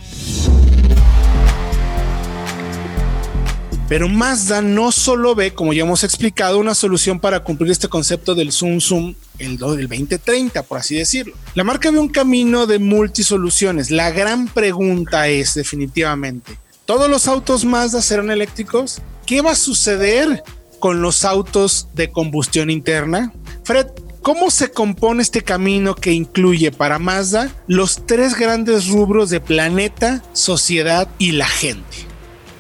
Pero 3.89 4.09
Mazda 4.09 4.61
no 4.61 4.91
solo 4.91 5.37
ve, 5.37 5.55
como 5.55 5.73
ya 5.73 5.85
hemos 5.85 6.03
explicado, 6.03 6.59
una 6.59 6.75
solución 6.75 7.21
para 7.21 7.45
cumplir 7.45 7.71
este 7.71 7.87
concepto 7.87 8.35
del 8.35 8.51
Zoom 8.51 8.81
Zoom 8.81 9.15
el 9.39 9.59
2030, 9.59 10.63
por 10.63 10.79
así 10.79 10.97
decirlo. 10.97 11.35
La 11.55 11.65
marca 11.65 11.91
ve 11.91 11.99
un 11.99 12.09
camino 12.09 12.67
de 12.67 12.79
multisoluciones. 12.79 13.91
La 13.91 14.11
gran 14.11 14.49
pregunta 14.49 15.29
es 15.29 15.55
definitivamente, 15.55 16.59
¿Todos 16.85 17.09
los 17.09 17.29
autos 17.29 17.65
Mazda 17.65 18.03
serán 18.03 18.31
eléctricos? 18.31 19.01
¿Qué 19.25 19.41
va 19.41 19.53
a 19.53 19.57
suceder 19.57 20.43
con 20.81 21.01
los 21.01 21.25
autos 21.25 21.89
de 21.95 22.11
combustión 22.11 22.71
interna? 22.71 23.33
Fred, 23.63 23.87
¿cómo 24.21 24.51
se 24.51 24.73
compone 24.73 25.23
este 25.23 25.43
camino 25.43 25.95
que 25.95 26.11
incluye 26.11 26.73
para 26.73 26.99
Mazda 26.99 27.51
los 27.69 28.05
tres 28.05 28.37
grandes 28.37 28.89
rubros 28.89 29.31
de 29.31 29.41
planeta, 29.41 30.25
sociedad 30.33 31.09
y 31.19 31.33
la 31.33 31.47
gente? 31.47 32.12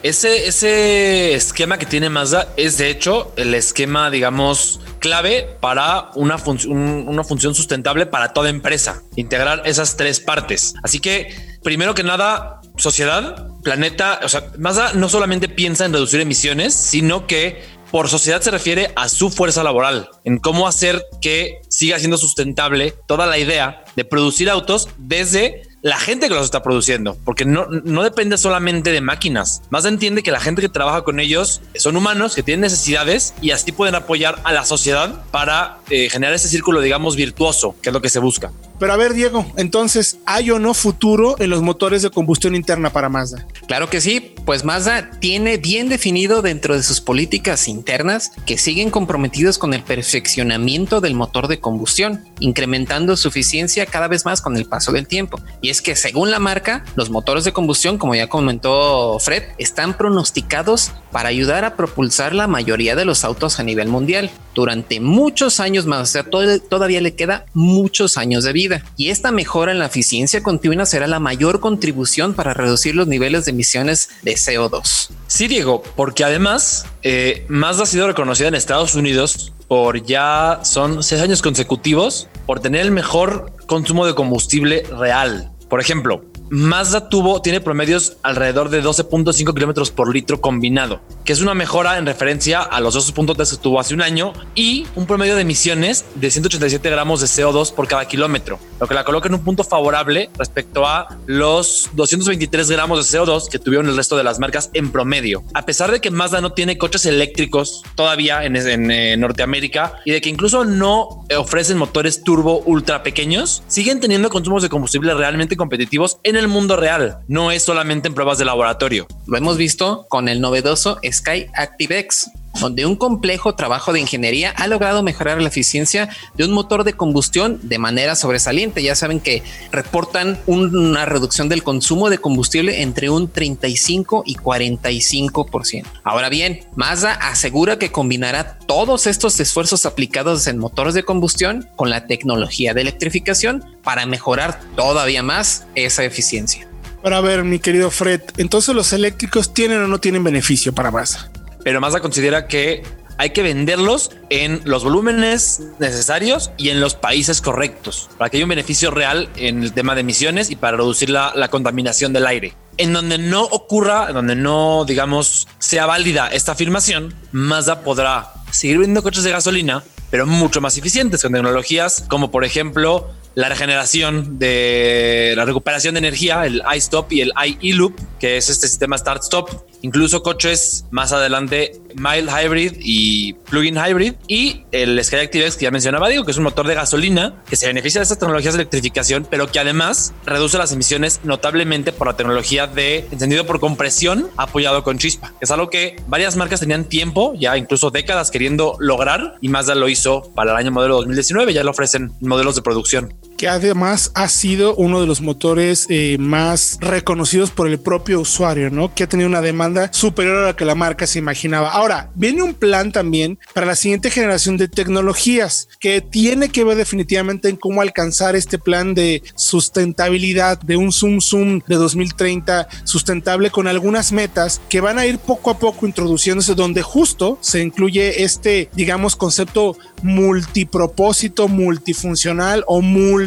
Ese, 0.02 0.48
ese 0.48 1.34
esquema 1.34 1.78
que 1.78 1.86
tiene 1.86 2.10
Mazda 2.10 2.48
es 2.56 2.76
de 2.76 2.90
hecho 2.90 3.32
el 3.36 3.54
esquema, 3.54 4.10
digamos, 4.10 4.80
clave 4.98 5.56
para 5.60 6.10
una, 6.16 6.36
una 6.66 7.24
función 7.24 7.54
sustentable 7.54 8.06
para 8.06 8.32
toda 8.32 8.50
empresa. 8.50 9.02
Integrar 9.14 9.62
esas 9.64 9.96
tres 9.96 10.18
partes. 10.18 10.74
Así 10.82 10.98
que, 10.98 11.32
primero 11.62 11.94
que 11.94 12.02
nada, 12.02 12.60
sociedad, 12.76 13.48
planeta, 13.62 14.20
o 14.24 14.28
sea, 14.28 14.50
Mazda 14.58 14.92
no 14.94 15.08
solamente 15.08 15.48
piensa 15.48 15.84
en 15.84 15.92
reducir 15.92 16.20
emisiones, 16.20 16.74
sino 16.74 17.28
que 17.28 17.62
por 17.92 18.08
sociedad 18.08 18.40
se 18.40 18.50
refiere 18.50 18.90
a 18.96 19.08
su 19.08 19.30
fuerza 19.30 19.62
laboral, 19.62 20.08
en 20.24 20.38
cómo 20.38 20.66
hacer 20.66 21.04
que 21.20 21.60
siga 21.68 21.98
siendo 21.98 22.16
sustentable 22.16 22.94
toda 23.06 23.26
la 23.26 23.38
idea 23.38 23.84
de 23.94 24.04
producir 24.04 24.48
autos 24.48 24.88
desde 24.96 25.62
la 25.82 25.98
gente 25.98 26.28
que 26.28 26.34
los 26.34 26.44
está 26.44 26.62
produciendo, 26.62 27.18
porque 27.24 27.44
no, 27.44 27.66
no 27.66 28.04
depende 28.04 28.38
solamente 28.38 28.92
de 28.92 29.00
máquinas. 29.00 29.62
Más 29.70 29.84
entiende 29.84 30.22
que 30.22 30.30
la 30.30 30.40
gente 30.40 30.62
que 30.62 30.68
trabaja 30.68 31.02
con 31.02 31.18
ellos 31.18 31.60
son 31.74 31.96
humanos 31.96 32.34
que 32.36 32.42
tienen 32.42 32.60
necesidades 32.60 33.34
y 33.42 33.50
así 33.50 33.72
pueden 33.72 33.96
apoyar 33.96 34.40
a 34.44 34.52
la 34.52 34.64
sociedad 34.64 35.24
para 35.32 35.78
eh, 35.90 36.08
generar 36.08 36.34
ese 36.34 36.48
círculo, 36.48 36.80
digamos, 36.80 37.16
virtuoso, 37.16 37.74
que 37.82 37.90
es 37.90 37.92
lo 37.92 38.00
que 38.00 38.08
se 38.08 38.20
busca. 38.20 38.52
Pero 38.82 38.94
a 38.94 38.96
ver, 38.96 39.14
Diego, 39.14 39.46
entonces, 39.56 40.18
¿hay 40.26 40.50
o 40.50 40.58
no 40.58 40.74
futuro 40.74 41.36
en 41.38 41.50
los 41.50 41.62
motores 41.62 42.02
de 42.02 42.10
combustión 42.10 42.56
interna 42.56 42.90
para 42.90 43.08
Mazda? 43.08 43.46
Claro 43.68 43.88
que 43.88 44.00
sí, 44.00 44.34
pues 44.44 44.64
Mazda 44.64 45.08
tiene 45.20 45.56
bien 45.56 45.88
definido 45.88 46.42
dentro 46.42 46.74
de 46.74 46.82
sus 46.82 47.00
políticas 47.00 47.68
internas 47.68 48.32
que 48.44 48.58
siguen 48.58 48.90
comprometidos 48.90 49.56
con 49.56 49.72
el 49.72 49.84
perfeccionamiento 49.84 51.00
del 51.00 51.14
motor 51.14 51.46
de 51.46 51.60
combustión, 51.60 52.24
incrementando 52.40 53.16
su 53.16 53.28
eficiencia 53.28 53.86
cada 53.86 54.08
vez 54.08 54.24
más 54.24 54.40
con 54.40 54.56
el 54.56 54.66
paso 54.66 54.90
del 54.90 55.06
tiempo. 55.06 55.38
Y 55.60 55.70
es 55.70 55.80
que 55.80 55.94
según 55.94 56.32
la 56.32 56.40
marca, 56.40 56.84
los 56.96 57.08
motores 57.08 57.44
de 57.44 57.52
combustión, 57.52 57.98
como 57.98 58.16
ya 58.16 58.26
comentó 58.26 59.16
Fred, 59.20 59.44
están 59.58 59.96
pronosticados 59.96 60.90
para 61.12 61.28
ayudar 61.28 61.64
a 61.64 61.76
propulsar 61.76 62.34
la 62.34 62.48
mayoría 62.48 62.96
de 62.96 63.04
los 63.04 63.22
autos 63.22 63.60
a 63.60 63.62
nivel 63.62 63.86
mundial 63.86 64.32
durante 64.54 65.00
muchos 65.00 65.60
años 65.60 65.86
más. 65.86 66.02
O 66.02 66.06
sea, 66.06 66.24
todavía 66.24 67.00
le 67.00 67.14
queda 67.14 67.46
muchos 67.54 68.16
años 68.16 68.44
de 68.44 68.52
vida. 68.52 68.84
Y 68.96 69.10
esta 69.10 69.30
mejora 69.32 69.72
en 69.72 69.78
la 69.78 69.86
eficiencia 69.86 70.42
continua 70.42 70.86
será 70.86 71.06
la 71.06 71.20
mayor 71.20 71.60
contribución 71.60 72.34
para 72.34 72.54
reducir 72.54 72.94
los 72.94 73.06
niveles 73.06 73.44
de 73.44 73.52
emisiones 73.52 74.10
de 74.22 74.34
CO2. 74.34 75.10
Sí, 75.26 75.48
Diego, 75.48 75.82
porque 75.96 76.24
además 76.24 76.86
eh, 77.02 77.46
Mazda 77.48 77.84
ha 77.84 77.86
sido 77.86 78.06
reconocida 78.06 78.48
en 78.48 78.54
Estados 78.54 78.94
Unidos 78.94 79.52
por 79.68 80.02
ya 80.04 80.60
son 80.64 81.02
seis 81.02 81.22
años 81.22 81.40
consecutivos 81.40 82.28
por 82.46 82.60
tener 82.60 82.82
el 82.82 82.90
mejor 82.90 83.52
consumo 83.66 84.04
de 84.04 84.14
combustible 84.14 84.82
real. 84.98 85.50
Por 85.70 85.80
ejemplo, 85.80 86.22
Mazda 86.54 87.08
tuvo, 87.08 87.40
tiene 87.40 87.62
promedios 87.62 88.18
alrededor 88.22 88.68
de 88.68 88.84
12.5 88.84 89.54
kilómetros 89.54 89.90
por 89.90 90.12
litro 90.12 90.42
combinado, 90.42 91.00
que 91.24 91.32
es 91.32 91.40
una 91.40 91.54
mejora 91.54 91.96
en 91.96 92.04
referencia 92.04 92.60
a 92.60 92.78
los 92.80 92.94
12.3 92.94 93.52
que 93.52 93.56
tuvo 93.56 93.80
hace 93.80 93.94
un 93.94 94.02
año 94.02 94.34
y 94.54 94.86
un 94.94 95.06
promedio 95.06 95.34
de 95.34 95.40
emisiones 95.40 96.04
de 96.14 96.30
187 96.30 96.90
gramos 96.90 97.22
de 97.22 97.26
CO2 97.26 97.72
por 97.72 97.88
cada 97.88 98.06
kilómetro, 98.06 98.58
lo 98.78 98.86
que 98.86 98.92
la 98.92 99.02
coloca 99.02 99.28
en 99.28 99.34
un 99.36 99.42
punto 99.42 99.64
favorable 99.64 100.28
respecto 100.36 100.86
a 100.86 101.16
los 101.24 101.88
223 101.94 102.70
gramos 102.70 103.10
de 103.10 103.18
CO2 103.18 103.48
que 103.48 103.58
tuvieron 103.58 103.88
el 103.88 103.96
resto 103.96 104.18
de 104.18 104.24
las 104.24 104.38
marcas 104.38 104.68
en 104.74 104.92
promedio. 104.92 105.44
A 105.54 105.64
pesar 105.64 105.90
de 105.90 106.02
que 106.02 106.10
Mazda 106.10 106.42
no 106.42 106.52
tiene 106.52 106.76
coches 106.76 107.06
eléctricos 107.06 107.82
todavía 107.94 108.44
en, 108.44 108.56
eh, 108.90 109.16
Norteamérica 109.16 109.94
y 110.04 110.10
de 110.10 110.20
que 110.20 110.28
incluso 110.28 110.66
no 110.66 111.24
ofrecen 111.34 111.78
motores 111.78 112.22
turbo 112.24 112.60
ultra 112.66 113.02
pequeños, 113.02 113.62
siguen 113.68 114.00
teniendo 114.00 114.28
consumos 114.28 114.62
de 114.62 114.68
combustible 114.68 115.14
realmente 115.14 115.56
competitivos 115.56 116.18
en 116.24 116.36
el 116.36 116.41
el 116.42 116.48
mundo 116.48 116.76
real, 116.76 117.20
no 117.28 117.50
es 117.50 117.62
solamente 117.62 118.08
en 118.08 118.14
pruebas 118.14 118.38
de 118.38 118.44
laboratorio. 118.44 119.06
Lo 119.26 119.38
hemos 119.38 119.56
visto 119.56 120.06
con 120.08 120.28
el 120.28 120.40
novedoso 120.40 120.98
Sky 121.10 121.46
ActiveX, 121.54 122.30
donde 122.60 122.86
un 122.86 122.96
complejo 122.96 123.54
trabajo 123.54 123.92
de 123.92 124.00
ingeniería 124.00 124.50
ha 124.50 124.66
logrado 124.66 125.02
mejorar 125.02 125.40
la 125.40 125.48
eficiencia 125.48 126.08
de 126.34 126.44
un 126.44 126.52
motor 126.52 126.84
de 126.84 126.92
combustión 126.92 127.58
de 127.62 127.78
manera 127.78 128.14
sobresaliente. 128.14 128.82
Ya 128.82 128.94
saben 128.94 129.20
que 129.20 129.42
reportan 129.70 130.38
una 130.46 131.06
reducción 131.06 131.48
del 131.48 131.62
consumo 131.62 132.10
de 132.10 132.18
combustible 132.18 132.82
entre 132.82 133.10
un 133.10 133.28
35 133.28 134.22
y 134.26 134.36
45%. 134.36 135.84
Ahora 136.04 136.28
bien, 136.28 136.60
Mazda 136.76 137.12
asegura 137.12 137.78
que 137.78 137.92
combinará 137.92 138.58
todos 138.66 139.06
estos 139.06 139.38
esfuerzos 139.40 139.86
aplicados 139.86 140.46
en 140.46 140.58
motores 140.58 140.94
de 140.94 141.04
combustión 141.04 141.68
con 141.76 141.90
la 141.90 142.06
tecnología 142.06 142.74
de 142.74 142.82
electrificación 142.82 143.64
para 143.82 144.06
mejorar 144.06 144.60
todavía 144.76 145.22
más 145.22 145.66
esa 145.74 146.04
eficiencia. 146.04 146.68
Para 147.02 147.20
ver, 147.20 147.42
mi 147.42 147.58
querido 147.58 147.90
Fred, 147.90 148.20
entonces 148.36 148.74
los 148.74 148.92
eléctricos 148.92 149.52
tienen 149.52 149.82
o 149.82 149.88
no 149.88 149.98
tienen 149.98 150.22
beneficio 150.22 150.72
para 150.72 150.92
Mazda 150.92 151.31
pero 151.64 151.80
Mazda 151.80 152.00
considera 152.00 152.46
que 152.46 152.82
hay 153.18 153.30
que 153.30 153.42
venderlos 153.42 154.10
en 154.30 154.60
los 154.64 154.84
volúmenes 154.84 155.62
necesarios 155.78 156.50
y 156.56 156.70
en 156.70 156.80
los 156.80 156.94
países 156.94 157.40
correctos 157.40 158.08
para 158.18 158.30
que 158.30 158.38
haya 158.38 158.44
un 158.44 158.50
beneficio 158.50 158.90
real 158.90 159.28
en 159.36 159.62
el 159.62 159.72
tema 159.72 159.94
de 159.94 160.00
emisiones 160.00 160.50
y 160.50 160.56
para 160.56 160.78
reducir 160.78 161.10
la, 161.10 161.32
la 161.36 161.48
contaminación 161.48 162.12
del 162.12 162.26
aire. 162.26 162.54
En 162.78 162.92
donde 162.92 163.18
no 163.18 163.42
ocurra, 163.42 164.12
donde 164.12 164.34
no, 164.34 164.84
digamos, 164.86 165.46
sea 165.58 165.86
válida 165.86 166.28
esta 166.28 166.52
afirmación, 166.52 167.14
Mazda 167.32 167.82
podrá 167.82 168.32
seguir 168.50 168.78
vendiendo 168.78 169.02
coches 169.02 169.24
de 169.24 169.30
gasolina, 169.30 169.84
pero 170.10 170.26
mucho 170.26 170.60
más 170.60 170.76
eficientes 170.76 171.22
con 171.22 171.32
tecnologías 171.32 172.04
como, 172.08 172.30
por 172.30 172.44
ejemplo, 172.44 173.10
la 173.34 173.48
regeneración 173.48 174.38
de 174.38 175.34
la 175.36 175.44
recuperación 175.44 175.94
de 175.94 175.98
energía, 175.98 176.44
el 176.44 176.62
iStop 176.76 177.12
y 177.12 177.22
el 177.22 177.32
iLoop, 177.60 177.98
que 178.18 178.36
es 178.36 178.50
este 178.50 178.68
sistema 178.68 178.96
Start-Stop. 178.96 179.50
Incluso 179.82 180.22
coches 180.22 180.84
más 180.90 181.12
adelante, 181.12 181.80
mild 181.96 182.28
hybrid 182.28 182.74
y 182.80 183.34
plug-in 183.34 183.76
hybrid. 183.76 184.14
Y 184.26 184.62
el 184.72 184.98
Skyactiv-X 184.98 185.56
que 185.56 185.64
ya 185.64 185.70
mencionaba, 185.70 186.08
digo, 186.08 186.24
que 186.24 186.30
es 186.30 186.36
un 186.36 186.44
motor 186.44 186.66
de 186.66 186.74
gasolina 186.74 187.42
que 187.48 187.56
se 187.56 187.66
beneficia 187.66 188.00
de 188.00 188.04
estas 188.04 188.18
tecnologías 188.18 188.54
de 188.54 188.62
electrificación, 188.62 189.26
pero 189.28 189.46
que 189.50 189.58
además 189.58 190.12
reduce 190.24 190.58
las 190.58 190.72
emisiones 190.72 191.20
notablemente 191.24 191.92
por 191.92 192.06
la 192.06 192.16
tecnología 192.16 192.66
de 192.66 193.06
encendido 193.10 193.46
por 193.46 193.60
compresión 193.60 194.28
apoyado 194.36 194.82
con 194.82 194.98
chispa. 194.98 195.32
Es 195.40 195.50
algo 195.50 195.70
que 195.70 195.96
varias 196.06 196.36
marcas 196.36 196.60
tenían 196.60 196.84
tiempo, 196.84 197.34
ya 197.34 197.56
incluso 197.56 197.90
décadas 197.90 198.30
queriendo 198.30 198.76
lograr 198.78 199.36
y 199.40 199.48
Mazda 199.48 199.74
lo 199.74 199.88
hizo 199.88 200.30
para 200.34 200.52
el 200.52 200.56
año 200.56 200.70
modelo 200.70 200.96
2019. 200.96 201.52
Ya 201.52 201.64
lo 201.64 201.70
ofrecen 201.70 202.12
modelos 202.20 202.54
de 202.54 202.62
producción 202.62 203.14
que 203.42 203.48
además 203.48 204.12
ha 204.14 204.28
sido 204.28 204.76
uno 204.76 205.00
de 205.00 205.08
los 205.08 205.20
motores 205.20 205.86
eh, 205.88 206.16
más 206.20 206.78
reconocidos 206.80 207.50
por 207.50 207.66
el 207.66 207.80
propio 207.80 208.20
usuario, 208.20 208.70
¿no? 208.70 208.94
Que 208.94 209.02
ha 209.02 209.08
tenido 209.08 209.28
una 209.28 209.40
demanda 209.40 209.92
superior 209.92 210.36
a 210.36 210.46
la 210.46 210.54
que 210.54 210.64
la 210.64 210.76
marca 210.76 211.08
se 211.08 211.18
imaginaba. 211.18 211.72
Ahora, 211.72 212.08
viene 212.14 212.44
un 212.44 212.54
plan 212.54 212.92
también 212.92 213.40
para 213.52 213.66
la 213.66 213.74
siguiente 213.74 214.12
generación 214.12 214.58
de 214.58 214.68
tecnologías 214.68 215.68
que 215.80 216.00
tiene 216.00 216.50
que 216.50 216.62
ver 216.62 216.76
definitivamente 216.76 217.48
en 217.48 217.56
cómo 217.56 217.82
alcanzar 217.82 218.36
este 218.36 218.60
plan 218.60 218.94
de 218.94 219.24
sustentabilidad 219.34 220.60
de 220.60 220.76
un 220.76 220.92
Zoom 220.92 221.20
Zoom 221.20 221.62
de 221.66 221.74
2030 221.74 222.68
sustentable 222.84 223.50
con 223.50 223.66
algunas 223.66 224.12
metas 224.12 224.60
que 224.68 224.80
van 224.80 225.00
a 225.00 225.06
ir 225.06 225.18
poco 225.18 225.50
a 225.50 225.58
poco 225.58 225.84
introduciéndose 225.84 226.54
donde 226.54 226.82
justo 226.82 227.38
se 227.40 227.60
incluye 227.60 228.22
este, 228.22 228.70
digamos, 228.72 229.16
concepto 229.16 229.76
multipropósito, 230.04 231.48
multifuncional 231.48 232.62
o 232.68 232.80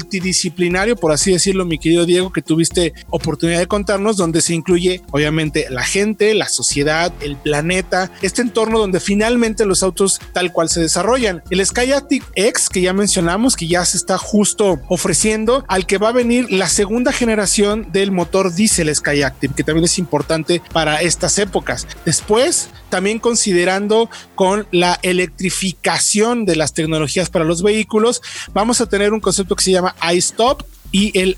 multidisciplinario, 0.06 0.96
por 0.96 1.12
así 1.12 1.32
decirlo, 1.32 1.66
mi 1.66 1.80
querido 1.80 2.06
Diego, 2.06 2.32
que 2.32 2.44
tuviste 2.44 2.94
oportunidad 3.10 3.60
de 3.60 3.68
contarnos, 3.68 4.18
donde 4.18 4.42
se 4.42 4.54
incluye 4.54 5.02
obviamente 5.12 5.66
la 5.72 5.84
gente, 5.84 6.36
la 6.36 6.48
sociedad, 6.48 7.12
el 7.22 7.38
planeta, 7.38 8.12
este 8.22 8.44
entorno 8.44 8.78
donde 8.78 9.00
finalmente 9.00 9.66
los 9.66 9.82
autos 9.82 10.22
tal 10.32 10.52
cual 10.52 10.70
se 10.70 10.80
desarrollan. 10.82 11.42
El 11.50 11.66
Skyactiv 11.66 12.24
X, 12.36 12.70
que 12.70 12.82
ya 12.82 12.94
mencionamos, 12.94 13.56
que 13.56 13.68
ya 13.68 13.84
se 13.84 13.98
está 13.98 14.18
justo 14.20 14.80
ofreciendo, 14.90 15.66
al 15.68 15.88
que 15.88 15.98
va 15.98 16.10
a 16.10 16.14
venir 16.14 16.52
la 16.52 16.70
segunda 16.70 17.12
generación 17.12 17.92
del 17.92 18.12
motor 18.12 18.54
diésel 18.54 18.94
Skyactiv, 18.94 19.56
que 19.56 19.64
también 19.64 19.86
es 19.86 19.98
importante 19.98 20.62
para 20.72 21.02
estas 21.02 21.40
épocas. 21.40 21.88
Después, 22.06 22.70
también 22.90 23.18
considerando 23.18 24.10
con 24.36 24.68
la 24.72 25.00
electrificación 25.02 26.46
de 26.46 26.56
las 26.56 26.74
tecnologías 26.74 27.30
para 27.32 27.46
los 27.46 27.64
vehículos, 27.64 28.22
vamos 28.54 28.82
a 28.82 28.86
tener 28.88 29.14
un 29.14 29.20
concepto 29.20 29.56
que 29.56 29.64
se 29.64 29.72
llama 29.72 29.95
iStop 30.14 30.64
y 30.92 31.18
el 31.20 31.38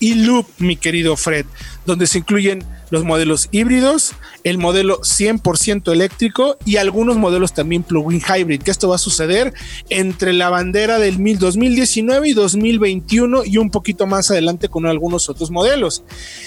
iLoop, 0.00 0.46
mi 0.58 0.76
querido 0.76 1.16
Fred, 1.16 1.46
donde 1.88 2.06
se 2.06 2.18
incluyen 2.18 2.64
los 2.90 3.04
modelos 3.04 3.48
híbridos, 3.50 4.12
el 4.44 4.58
modelo 4.58 5.00
100% 5.00 5.90
eléctrico 5.90 6.58
y 6.66 6.76
algunos 6.76 7.16
modelos 7.16 7.54
también 7.54 7.82
plug-in 7.82 8.20
hybrid, 8.20 8.62
que 8.62 8.70
esto 8.70 8.90
va 8.90 8.96
a 8.96 8.98
suceder 8.98 9.54
entre 9.88 10.34
la 10.34 10.50
bandera 10.50 10.98
del 10.98 11.16
2019 11.38 12.28
y 12.28 12.32
2021 12.34 13.44
y 13.46 13.56
un 13.56 13.70
poquito 13.70 14.06
más 14.06 14.30
adelante 14.30 14.68
con 14.68 14.84
algunos 14.84 15.30
otros 15.30 15.50
modelos. 15.50 16.04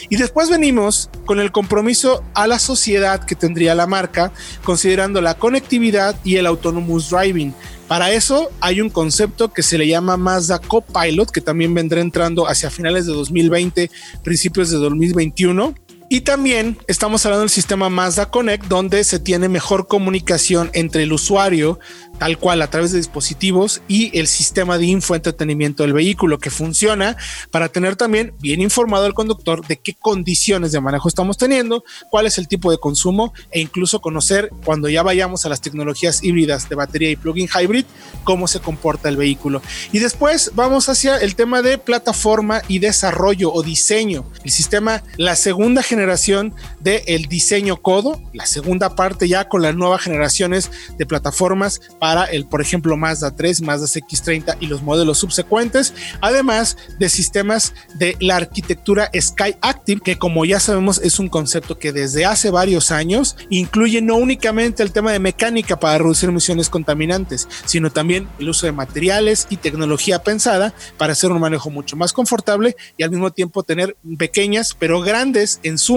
Y 0.10 0.18
después 0.18 0.50
venimos 0.52 1.10
con 1.26 1.40
el 1.40 1.52
compromiso 1.52 2.24
a 2.36 2.46
la 2.46 2.60
sociedad 2.60 3.26
que 3.26 3.34
tendría 3.34 3.74
la 3.74 3.88
marca, 3.88 4.32
considerando 4.64 5.22
la 5.22 5.34
conectividad 5.34 6.16
y 6.24 6.36
el 6.36 6.46
autonomous 6.46 7.10
driving. 7.10 7.56
Para 7.88 8.14
eso 8.14 8.50
hay 8.62 8.80
un 8.80 8.90
concepto 8.90 9.52
que 9.52 9.64
se 9.64 9.78
le 9.78 9.86
llama 9.86 10.16
Mazda 10.16 10.60
Copilot, 10.60 11.30
que 11.30 11.42
también 11.42 11.74
vendrá 11.74 12.00
entrando 12.00 12.48
hacia 12.48 12.72
finales 12.72 13.06
de 13.06 13.12
2020, 13.12 13.92
principios 14.24 14.70
de 14.70 14.78
2021 14.78 15.31
2021 15.36 15.91
y 16.12 16.22
también 16.22 16.78
estamos 16.88 17.26
hablando 17.26 17.44
del 17.44 17.50
sistema 17.50 17.88
Mazda 17.88 18.30
Connect, 18.30 18.66
donde 18.66 19.06
se 19.06 19.18
tiene 19.18 19.48
mejor 19.48 19.88
comunicación 19.88 20.70
entre 20.74 21.04
el 21.04 21.14
usuario, 21.14 21.80
tal 22.20 22.38
cual 22.38 22.62
a 22.62 22.70
través 22.70 22.92
de 22.92 22.98
dispositivos, 22.98 23.82
y 23.88 24.20
el 24.20 24.28
sistema 24.28 24.78
de 24.78 24.88
infoentretenimiento 24.88 25.84
del 25.84 25.94
vehículo, 25.94 26.38
que 26.38 26.50
funciona 26.50 27.16
para 27.50 27.70
tener 27.70 27.96
también 27.96 28.34
bien 28.42 28.60
informado 28.60 29.06
al 29.06 29.14
conductor 29.14 29.66
de 29.66 29.78
qué 29.78 29.94
condiciones 29.94 30.74
de 30.74 30.82
manejo 30.82 31.08
estamos 31.08 31.38
teniendo, 31.38 31.86
cuál 32.10 32.26
es 32.26 32.38
el 32.38 32.50
tipo 32.50 32.72
de 32.72 32.78
consumo, 32.78 33.34
e 33.50 33.62
incluso 33.62 34.02
conocer 34.02 34.52
cuando 34.66 34.90
ya 34.90 35.04
vayamos 35.04 35.46
a 35.46 35.50
las 35.50 35.62
tecnologías 35.62 36.26
híbridas 36.26 36.68
de 36.68 36.76
batería 36.76 37.10
y 37.10 37.16
plug-in 37.16 37.48
hybrid, 37.48 37.86
cómo 38.26 38.50
se 38.50 38.60
comporta 38.60 39.08
el 39.08 39.16
vehículo. 39.16 39.62
Y 39.94 40.00
después 40.00 40.52
vamos 40.56 40.90
hacia 40.90 41.16
el 41.20 41.36
tema 41.36 41.62
de 41.62 41.78
plataforma 41.78 42.64
y 42.68 42.80
desarrollo 42.80 43.54
o 43.54 43.64
diseño. 43.64 44.26
El 44.44 44.52
sistema, 44.52 45.04
la 45.16 45.38
segunda 45.38 45.82
generación 45.82 46.01
generación 46.02 46.54
del 46.80 47.02
el 47.06 47.26
diseño 47.26 47.78
codo, 47.78 48.20
la 48.34 48.48
segunda 48.48 48.96
parte 48.96 49.28
ya 49.28 49.48
con 49.48 49.62
las 49.62 49.76
nuevas 49.76 50.02
generaciones 50.02 50.72
de 50.98 51.06
plataformas 51.06 51.80
para 52.00 52.26
el, 52.26 52.46
por 52.46 52.60
ejemplo, 52.60 52.98
Mazda 52.98 53.36
3, 53.36 53.62
Mazda 53.62 53.86
X30 53.86 54.58
y 54.60 54.66
los 54.66 54.82
modelos 54.82 55.20
subsecuentes, 55.20 55.94
además 56.22 56.78
de 56.98 57.08
sistemas 57.08 57.74
de 57.94 58.18
la 58.20 58.38
arquitectura 58.38 59.12
Sky 59.20 59.56
Active, 59.62 60.02
que 60.04 60.18
como 60.18 60.44
ya 60.44 60.60
sabemos 60.60 61.00
es 61.04 61.20
un 61.20 61.30
concepto 61.30 61.78
que 61.78 61.92
desde 61.92 62.26
hace 62.26 62.50
varios 62.50 62.92
años 62.92 63.38
incluye 63.50 64.02
no 64.02 64.16
únicamente 64.16 64.82
el 64.82 64.92
tema 64.92 65.12
de 65.12 65.20
mecánica 65.20 65.80
para 65.80 66.00
reducir 66.00 66.30
emisiones 66.30 66.70
contaminantes, 66.70 67.48
sino 67.66 67.92
también 67.92 68.28
el 68.40 68.50
uso 68.50 68.66
de 68.66 68.72
materiales 68.72 69.46
y 69.52 69.58
tecnología 69.58 70.24
pensada 70.24 70.74
para 70.98 71.14
hacer 71.14 71.32
un 71.32 71.40
manejo 71.40 71.70
mucho 71.70 71.96
más 71.96 72.12
confortable 72.12 72.76
y 72.98 73.04
al 73.04 73.12
mismo 73.12 73.32
tiempo 73.32 73.62
tener 73.62 73.96
pequeñas 74.18 74.76
pero 74.78 75.02
grandes 75.02 75.60
en 75.64 75.78
su 75.78 75.91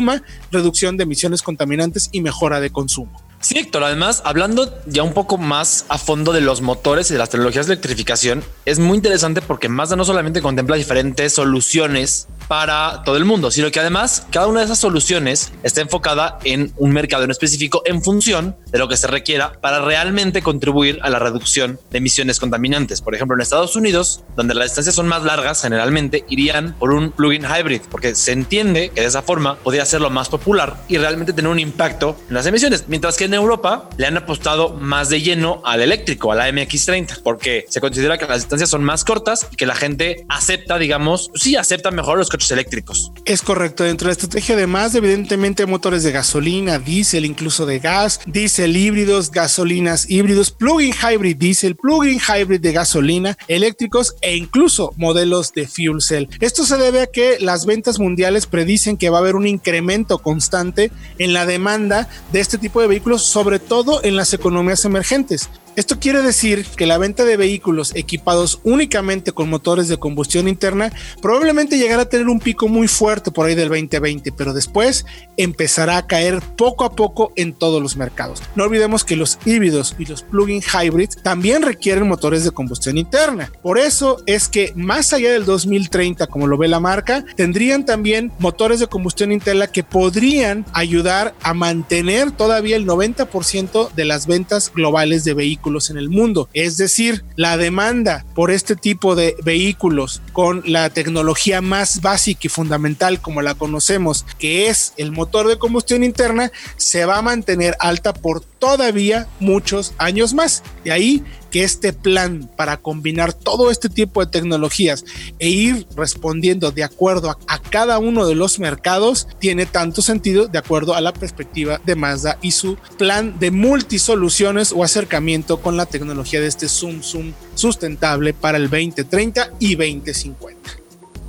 reducción 0.51 0.97
de 0.97 1.05
emisiones 1.05 1.43
contaminantes 1.43 2.09
y 2.13 2.21
mejora 2.21 2.61
de 2.61 2.71
consumo. 2.71 3.25
Sí, 3.45 3.59
Héctor, 3.59 3.85
además, 3.85 4.23
hablando 4.25 4.73
ya 4.87 5.03
un 5.03 5.13
poco 5.13 5.37
más 5.37 5.85
a 5.91 5.99
fondo 5.99 6.33
de 6.33 6.41
los 6.41 6.63
motores 6.63 7.11
y 7.11 7.13
de 7.13 7.19
las 7.19 7.29
tecnologías 7.29 7.67
de 7.67 7.75
electrificación, 7.75 8.43
es 8.65 8.79
muy 8.79 8.97
interesante 8.97 9.43
porque 9.43 9.69
Mazda 9.69 9.97
no 9.97 10.07
solamente 10.07 10.41
contempla 10.41 10.77
diferentes 10.77 11.35
soluciones 11.35 12.27
para 12.49 13.03
todo 13.05 13.17
el 13.17 13.25
mundo, 13.25 13.51
sino 13.51 13.71
que 13.71 13.81
además 13.81 14.27
cada 14.31 14.47
una 14.47 14.61
de 14.61 14.67
esas 14.67 14.79
soluciones 14.79 15.53
está 15.63 15.81
enfocada 15.81 16.39
en 16.45 16.73
un 16.77 16.93
mercado 16.93 17.25
en 17.25 17.31
específico 17.31 17.83
en 17.85 18.03
función 18.03 18.57
de 18.71 18.79
lo 18.79 18.89
que 18.89 18.97
se 18.97 19.07
requiera 19.07 19.53
para 19.61 19.81
realmente 19.81 20.43
contribuir 20.43 20.99
a 21.03 21.11
la 21.11 21.19
reducción 21.19 21.79
de 21.91 21.99
emisiones 21.99 22.41
contaminantes. 22.41 23.01
Por 23.01 23.15
ejemplo, 23.15 23.37
en 23.37 23.41
Estados 23.41 23.77
Unidos, 23.77 24.25
donde 24.37 24.55
las 24.55 24.67
distancias 24.67 24.95
son 24.95 25.09
más 25.09 25.23
largas, 25.23 25.63
generalmente 25.63 26.25
irían 26.29 26.75
por 26.79 26.93
un 26.93 27.11
plug-in 27.11 27.45
hybrid, 27.45 27.83
porque 27.91 28.15
se 28.15 28.33
entiende 28.33 28.91
que 28.91 29.01
de 29.01 29.07
esa 29.07 29.23
forma 29.23 29.57
podría 29.57 29.85
ser 29.85 30.01
lo 30.01 30.11
más 30.11 30.29
popular 30.29 30.77
y 30.89 30.99
realmente 30.99 31.33
tener 31.33 31.51
un 31.51 31.59
impacto 31.59 32.17
en 32.29 32.35
las 32.35 32.47
emisiones, 32.47 32.85
mientras 32.89 33.17
que 33.17 33.25
en 33.25 33.35
Europa 33.35 33.89
le 33.97 34.07
han 34.07 34.17
apostado 34.17 34.71
más 34.71 35.09
de 35.09 35.21
lleno 35.21 35.63
al 35.65 35.81
eléctrico, 35.81 36.33
a 36.33 36.35
la 36.35 36.49
MX30, 36.49 37.23
porque 37.23 37.67
se 37.69 37.81
considera 37.81 38.19
que 38.19 38.27
las 38.27 38.39
distancias 38.39 38.71
son 38.71 38.85
más 38.85 39.05
cortas 39.05 39.47
y 39.51 39.57
que 39.57 39.67
la 39.67 39.75
gente 39.75 40.27
acepta, 40.29 40.79
digamos, 40.79 41.31
sí 41.35 41.57
acepta 41.57 41.91
mejor 41.91 42.19
los 42.19 42.29
eléctricos. 42.51 43.13
Es 43.25 43.43
correcto. 43.43 43.85
Dentro 43.85 44.07
de 44.07 44.11
la 44.11 44.13
estrategia, 44.13 44.55
además, 44.55 44.95
evidentemente, 44.95 45.67
motores 45.67 46.03
de 46.03 46.13
gasolina, 46.13 46.79
diésel, 46.79 47.25
incluso 47.25 47.67
de 47.67 47.79
gas, 47.79 48.21
diésel 48.27 48.77
híbridos, 48.77 49.31
gasolinas 49.31 50.11
híbridos, 50.11 50.51
plug-in 50.51 50.93
hybrid 50.93 51.37
diésel, 51.37 51.77
plug-in 51.77 52.21
hybrid 52.21 52.61
de 52.61 52.73
gasolina, 52.73 53.37
eléctricos 53.49 54.17
e 54.21 54.37
incluso 54.37 54.93
modelos 54.97 55.53
de 55.53 55.67
fuel 55.67 56.01
cell. 56.01 56.29
Esto 56.41 56.65
se 56.65 56.77
debe 56.77 57.03
a 57.03 57.07
que 57.07 57.39
las 57.41 57.67
ventas 57.67 57.99
mundiales 57.99 58.47
predicen 58.47 58.97
que 58.97 59.11
va 59.11 59.19
a 59.19 59.21
haber 59.21 59.37
un 59.37 59.47
incremento 59.47 60.19
constante 60.19 60.91
en 61.19 61.33
la 61.33 61.47
demanda 61.47 62.09
de 62.33 62.41
este 62.41 62.59
tipo 62.59 62.81
de 62.81 62.87
vehículos, 62.87 63.23
sobre 63.23 63.59
todo 63.59 64.03
en 64.05 64.17
las 64.17 64.33
economías 64.35 64.85
emergentes. 64.85 65.49
Esto 65.77 65.99
quiere 65.99 66.23
decir 66.23 66.65
que 66.77 66.87
la 66.87 66.99
venta 66.99 67.25
de 67.25 67.37
vehículos 67.37 67.97
equipados 67.97 68.61
únicamente 68.63 69.33
con 69.33 69.51
motores 69.51 69.89
de 69.89 69.97
combustión 69.97 70.47
interna 70.47 70.93
probablemente 71.21 71.79
llegará 71.79 72.03
a 72.03 72.09
tener 72.09 72.29
un 72.29 72.39
pico 72.39 72.69
muy 72.69 72.87
fuerte 72.87 73.33
por 73.33 73.47
ahí 73.47 73.57
del 73.57 73.71
2020, 73.71 74.31
pero 74.31 74.53
después 74.53 75.05
empezará 75.37 75.97
a 75.97 76.07
caer 76.07 76.41
poco 76.57 76.85
a 76.85 76.93
poco 76.93 77.33
en 77.35 77.55
todos 77.55 77.83
los 77.83 77.97
mercados. 77.97 78.41
No 78.55 78.63
olvidemos 78.63 79.03
que 79.03 79.17
los 79.17 79.41
híbridos 79.45 79.97
y 79.99 80.05
los 80.05 80.23
plug-in 80.23 80.63
hybrids 80.63 81.21
también 81.25 81.63
requieren 81.63 82.07
motores 82.07 82.45
de 82.45 82.53
combustión 82.53 82.97
interna. 82.97 83.51
Por 83.61 83.77
eso 83.77 84.23
es 84.27 84.49
que 84.49 84.73
más 84.77 85.13
allá 85.13 85.33
del 85.33 85.45
2030, 85.45 86.29
como 86.29 86.47
lo 86.47 86.57
ve 86.57 86.69
la 86.69 86.79
marca, 86.79 87.25
tendrían 87.35 87.85
también 87.85 88.31
motores 88.39 88.79
de 88.79 88.87
combustión 88.87 89.33
interna 89.33 89.67
que 89.67 89.83
podrían 89.83 90.65
ayudar 90.73 91.35
a 91.43 91.53
mantener 91.53 92.31
todavía 92.31 92.77
el 92.77 92.87
90% 92.87 93.91
de 93.91 94.05
las 94.05 94.29
ventas 94.29 94.71
globales 94.73 95.25
de 95.25 95.35
vehículos 95.35 95.64
en 95.65 95.97
el 95.97 96.11
mundo. 96.11 96.49
Es 96.53 96.77
decir, 96.77 97.25
la 97.37 97.57
demanda 97.57 98.27
por 98.35 98.51
este 98.51 98.77
tipo 98.77 99.17
de 99.17 99.35
vehículos 99.43 100.21
con 100.33 100.63
la 100.67 100.91
tecnología 100.91 101.63
más 101.63 102.03
básica 102.03 102.43
y 102.45 102.49
fundamental 102.49 103.21
como 103.21 103.41
la 103.41 103.55
conocemos, 103.55 104.27
que 104.39 104.69
es 104.69 104.93
el 104.99 105.11
motor 105.11 105.49
de 105.49 105.59
combustión 105.59 106.05
interna, 106.05 106.53
se 106.77 107.07
va 107.07 107.19
a 107.19 107.23
mantener 107.23 107.77
alta 107.81 108.13
por 108.13 108.43
todavía 108.43 109.27
muchos 109.41 109.95
años 109.97 110.35
más. 110.35 110.63
De 110.85 110.93
ahí 110.93 111.25
que 111.55 111.63
este 111.63 111.93
plan 111.93 112.51
para 112.57 112.79
combinar 112.79 113.33
todo 113.33 113.71
este 113.71 113.89
tipo 113.89 114.19
de 114.19 114.29
tecnologías 114.29 115.05
e 115.39 115.51
ir 115.51 115.87
respondiendo 115.97 116.73
de 116.73 116.83
acuerdo 116.83 117.31
a, 117.31 117.59
cada 117.71 118.01
uno 118.01 118.27
de 118.27 118.35
los 118.35 118.59
mercados 118.59 119.29
tiene 119.39 119.65
tanto 119.65 120.03
sentido 120.03 120.49
de 120.49 120.59
acuerdo 120.59 120.97
a 120.97 121.01
la 121.01 121.13
perspectiva 121.13 121.81
de 121.85 121.95
Mazda 121.95 122.39
y 122.43 122.51
su 122.51 122.77
plan 122.99 123.39
de 123.39 123.53
multisoluciones 123.53 124.73
o 124.73 124.83
acercamiento 124.83 125.61
con 125.61 125.77
la 125.77 125.87
tecnología 125.87 126.41
de 126.41 126.49
este 126.49 126.67
Zoom 126.67 127.03
Zoom 127.03 127.33
sustentable 127.55 128.35
para 128.35 128.59
el 128.59 128.69
2030 128.69 129.53
y 129.61 129.77
2050. 129.77 130.71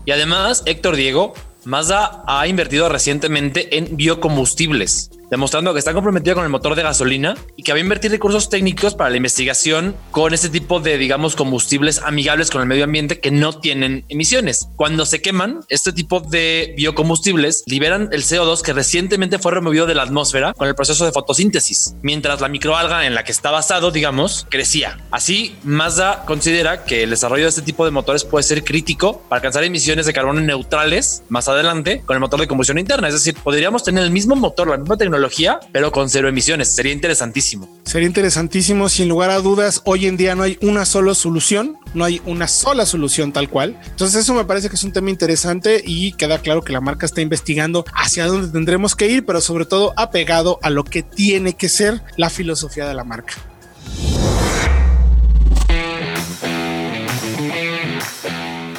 Y 0.07 0.11
además, 0.11 0.63
Héctor 0.65 0.95
Diego, 0.95 1.35
Mazda 1.65 2.23
ha 2.25 2.47
invertido 2.47 2.89
recientemente 2.89 3.77
en 3.77 3.95
biocombustibles 3.95 5.11
demostrando 5.29 5.73
que 5.73 5.79
está 5.79 5.93
comprometido 5.93 6.35
con 6.35 6.43
el 6.43 6.49
motor 6.49 6.75
de 6.75 6.83
gasolina 6.83 7.35
y 7.55 7.63
que 7.63 7.71
va 7.71 7.77
a 7.77 7.81
invertir 7.81 8.11
recursos 8.11 8.49
técnicos 8.49 8.95
para 8.95 9.09
la 9.09 9.17
investigación 9.17 9.95
con 10.11 10.33
este 10.33 10.49
tipo 10.49 10.79
de, 10.79 10.97
digamos, 10.97 11.35
combustibles 11.35 12.01
amigables 12.01 12.51
con 12.51 12.61
el 12.61 12.67
medio 12.67 12.83
ambiente 12.83 13.19
que 13.19 13.31
no 13.31 13.53
tienen 13.53 14.05
emisiones. 14.09 14.67
Cuando 14.75 15.05
se 15.05 15.21
queman, 15.21 15.61
este 15.69 15.93
tipo 15.93 16.19
de 16.19 16.73
biocombustibles 16.77 17.63
liberan 17.65 18.09
el 18.11 18.23
CO2 18.23 18.61
que 18.61 18.73
recientemente 18.73 19.39
fue 19.39 19.51
removido 19.51 19.85
de 19.85 19.95
la 19.95 20.03
atmósfera 20.03 20.53
con 20.53 20.67
el 20.67 20.75
proceso 20.75 21.05
de 21.05 21.11
fotosíntesis, 21.11 21.95
mientras 22.01 22.41
la 22.41 22.47
microalga 22.47 23.05
en 23.05 23.15
la 23.15 23.23
que 23.23 23.31
está 23.31 23.51
basado, 23.51 23.91
digamos, 23.91 24.47
crecía. 24.49 24.97
Así, 25.11 25.55
Mazda 25.63 26.23
considera 26.25 26.83
que 26.83 27.03
el 27.03 27.09
desarrollo 27.09 27.43
de 27.43 27.49
este 27.49 27.61
tipo 27.61 27.85
de 27.85 27.91
motores 27.91 28.23
puede 28.23 28.43
ser 28.43 28.63
crítico 28.63 29.21
para 29.29 29.38
alcanzar 29.38 29.63
emisiones 29.63 30.05
de 30.05 30.13
carbono 30.13 30.41
neutrales 30.41 31.23
más 31.29 31.47
adelante 31.47 32.01
con 32.05 32.15
el 32.15 32.19
motor 32.19 32.39
de 32.39 32.47
combustión 32.47 32.77
interna. 32.77 33.07
Es 33.07 33.13
decir, 33.13 33.35
podríamos 33.43 33.83
tener 33.83 34.03
el 34.03 34.11
mismo 34.11 34.35
motor, 34.35 34.67
la 34.67 34.77
misma 34.77 34.97
tecnología, 34.97 35.14
tecnología, 35.15 35.60
pero 35.71 35.91
con 35.91 36.10
cero 36.10 36.28
emisiones. 36.28 36.75
Sería 36.75 36.91
interesantísimo. 36.91 37.69
Sería 37.84 38.08
interesantísimo. 38.08 38.89
Sin 38.89 39.08
lugar 39.08 39.30
a 39.30 39.39
dudas, 39.39 39.82
hoy 39.86 40.08
en 40.08 40.17
día 40.17 40.36
no 40.36 40.43
hay 40.43 40.58
una 40.62 40.86
sola 40.86 41.15
solución, 41.15 41.78
no 41.93 42.04
hay 42.04 42.21
una 42.25 42.47
sola 42.47 42.86
solución 42.86 43.32
tal 43.32 43.49
cual. 43.49 43.80
Entonces 43.86 44.21
eso 44.21 44.34
me 44.34 44.45
parece 44.45 44.69
que 44.69 44.75
es 44.75 44.84
un 44.84 44.91
tema 44.91 45.10
interesante 45.10 45.82
y 45.86 46.12
queda 46.13 46.39
claro 46.39 46.62
que 46.62 46.73
la 46.73 46.82
marca 46.82 47.06
está 47.06 47.21
investigando 47.21 47.86
hacia 47.93 48.28
dónde 48.28 48.49
tendremos 48.49 48.95
que 48.95 49.08
ir, 49.08 49.25
pero 49.25 49.39
sobre 49.39 49.65
todo 49.65 49.93
apegado 49.95 50.60
a 50.62 50.69
lo 50.69 50.84
que 50.84 51.01
tiene 51.01 51.54
que 51.54 51.69
ser 51.69 52.01
la 52.17 52.30
filosofía 52.30 52.88
de 52.88 52.93
la 52.93 53.04
marca. 53.04 53.36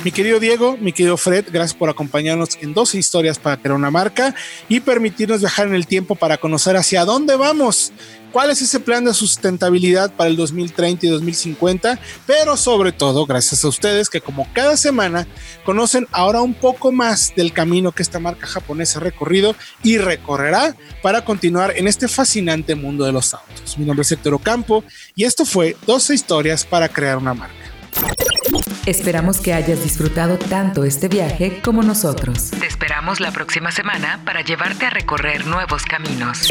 Mi 0.06 0.12
querido 0.12 0.38
Diego, 0.38 0.76
mi 0.76 0.92
querido 0.92 1.16
Fred, 1.16 1.46
gracias 1.50 1.74
por 1.74 1.90
acompañarnos 1.90 2.50
en 2.60 2.72
12 2.72 2.96
historias 2.96 3.40
para 3.40 3.56
crear 3.56 3.74
una 3.74 3.90
marca 3.90 4.36
y 4.68 4.78
permitirnos 4.78 5.40
viajar 5.40 5.66
en 5.66 5.74
el 5.74 5.88
tiempo 5.88 6.14
para 6.14 6.36
conocer 6.36 6.76
hacia 6.76 7.04
dónde 7.04 7.34
vamos 7.34 7.92
cuál 8.30 8.50
es 8.50 8.62
ese 8.62 8.78
plan 8.78 9.04
de 9.04 9.12
sustentabilidad 9.12 10.12
para 10.12 10.30
el 10.30 10.36
2030 10.36 11.06
y 11.06 11.08
2050, 11.08 11.98
pero 12.24 12.56
sobre 12.56 12.92
todo 12.92 13.26
gracias 13.26 13.64
a 13.64 13.68
ustedes 13.68 14.08
que 14.08 14.20
como 14.20 14.46
cada 14.52 14.76
semana 14.76 15.26
conocen 15.64 16.06
ahora 16.12 16.40
un 16.40 16.54
poco 16.54 16.92
más 16.92 17.32
del 17.34 17.52
camino 17.52 17.90
que 17.90 18.04
esta 18.04 18.20
marca 18.20 18.46
japonesa 18.46 19.00
ha 19.00 19.02
recorrido 19.02 19.56
y 19.82 19.98
recorrerá 19.98 20.76
para 21.02 21.24
continuar 21.24 21.72
en 21.76 21.88
este 21.88 22.06
fascinante 22.06 22.76
mundo 22.76 23.04
de 23.06 23.10
los 23.10 23.34
autos. 23.34 23.76
Mi 23.76 23.84
nombre 23.84 24.02
es 24.02 24.12
Héctor 24.12 24.34
Ocampo 24.34 24.84
y 25.16 25.24
esto 25.24 25.44
fue 25.44 25.76
12 25.84 26.14
historias 26.14 26.64
para 26.64 26.88
crear 26.88 27.18
una 27.18 27.34
marca. 27.34 27.75
Esperamos 28.86 29.40
que 29.40 29.52
hayas 29.52 29.82
disfrutado 29.82 30.38
tanto 30.38 30.84
este 30.84 31.08
viaje 31.08 31.60
como 31.60 31.82
nosotros. 31.82 32.50
Te 32.52 32.66
esperamos 32.66 33.18
la 33.18 33.32
próxima 33.32 33.72
semana 33.72 34.20
para 34.24 34.42
llevarte 34.42 34.86
a 34.86 34.90
recorrer 34.90 35.44
nuevos 35.46 35.82
caminos. 35.82 36.48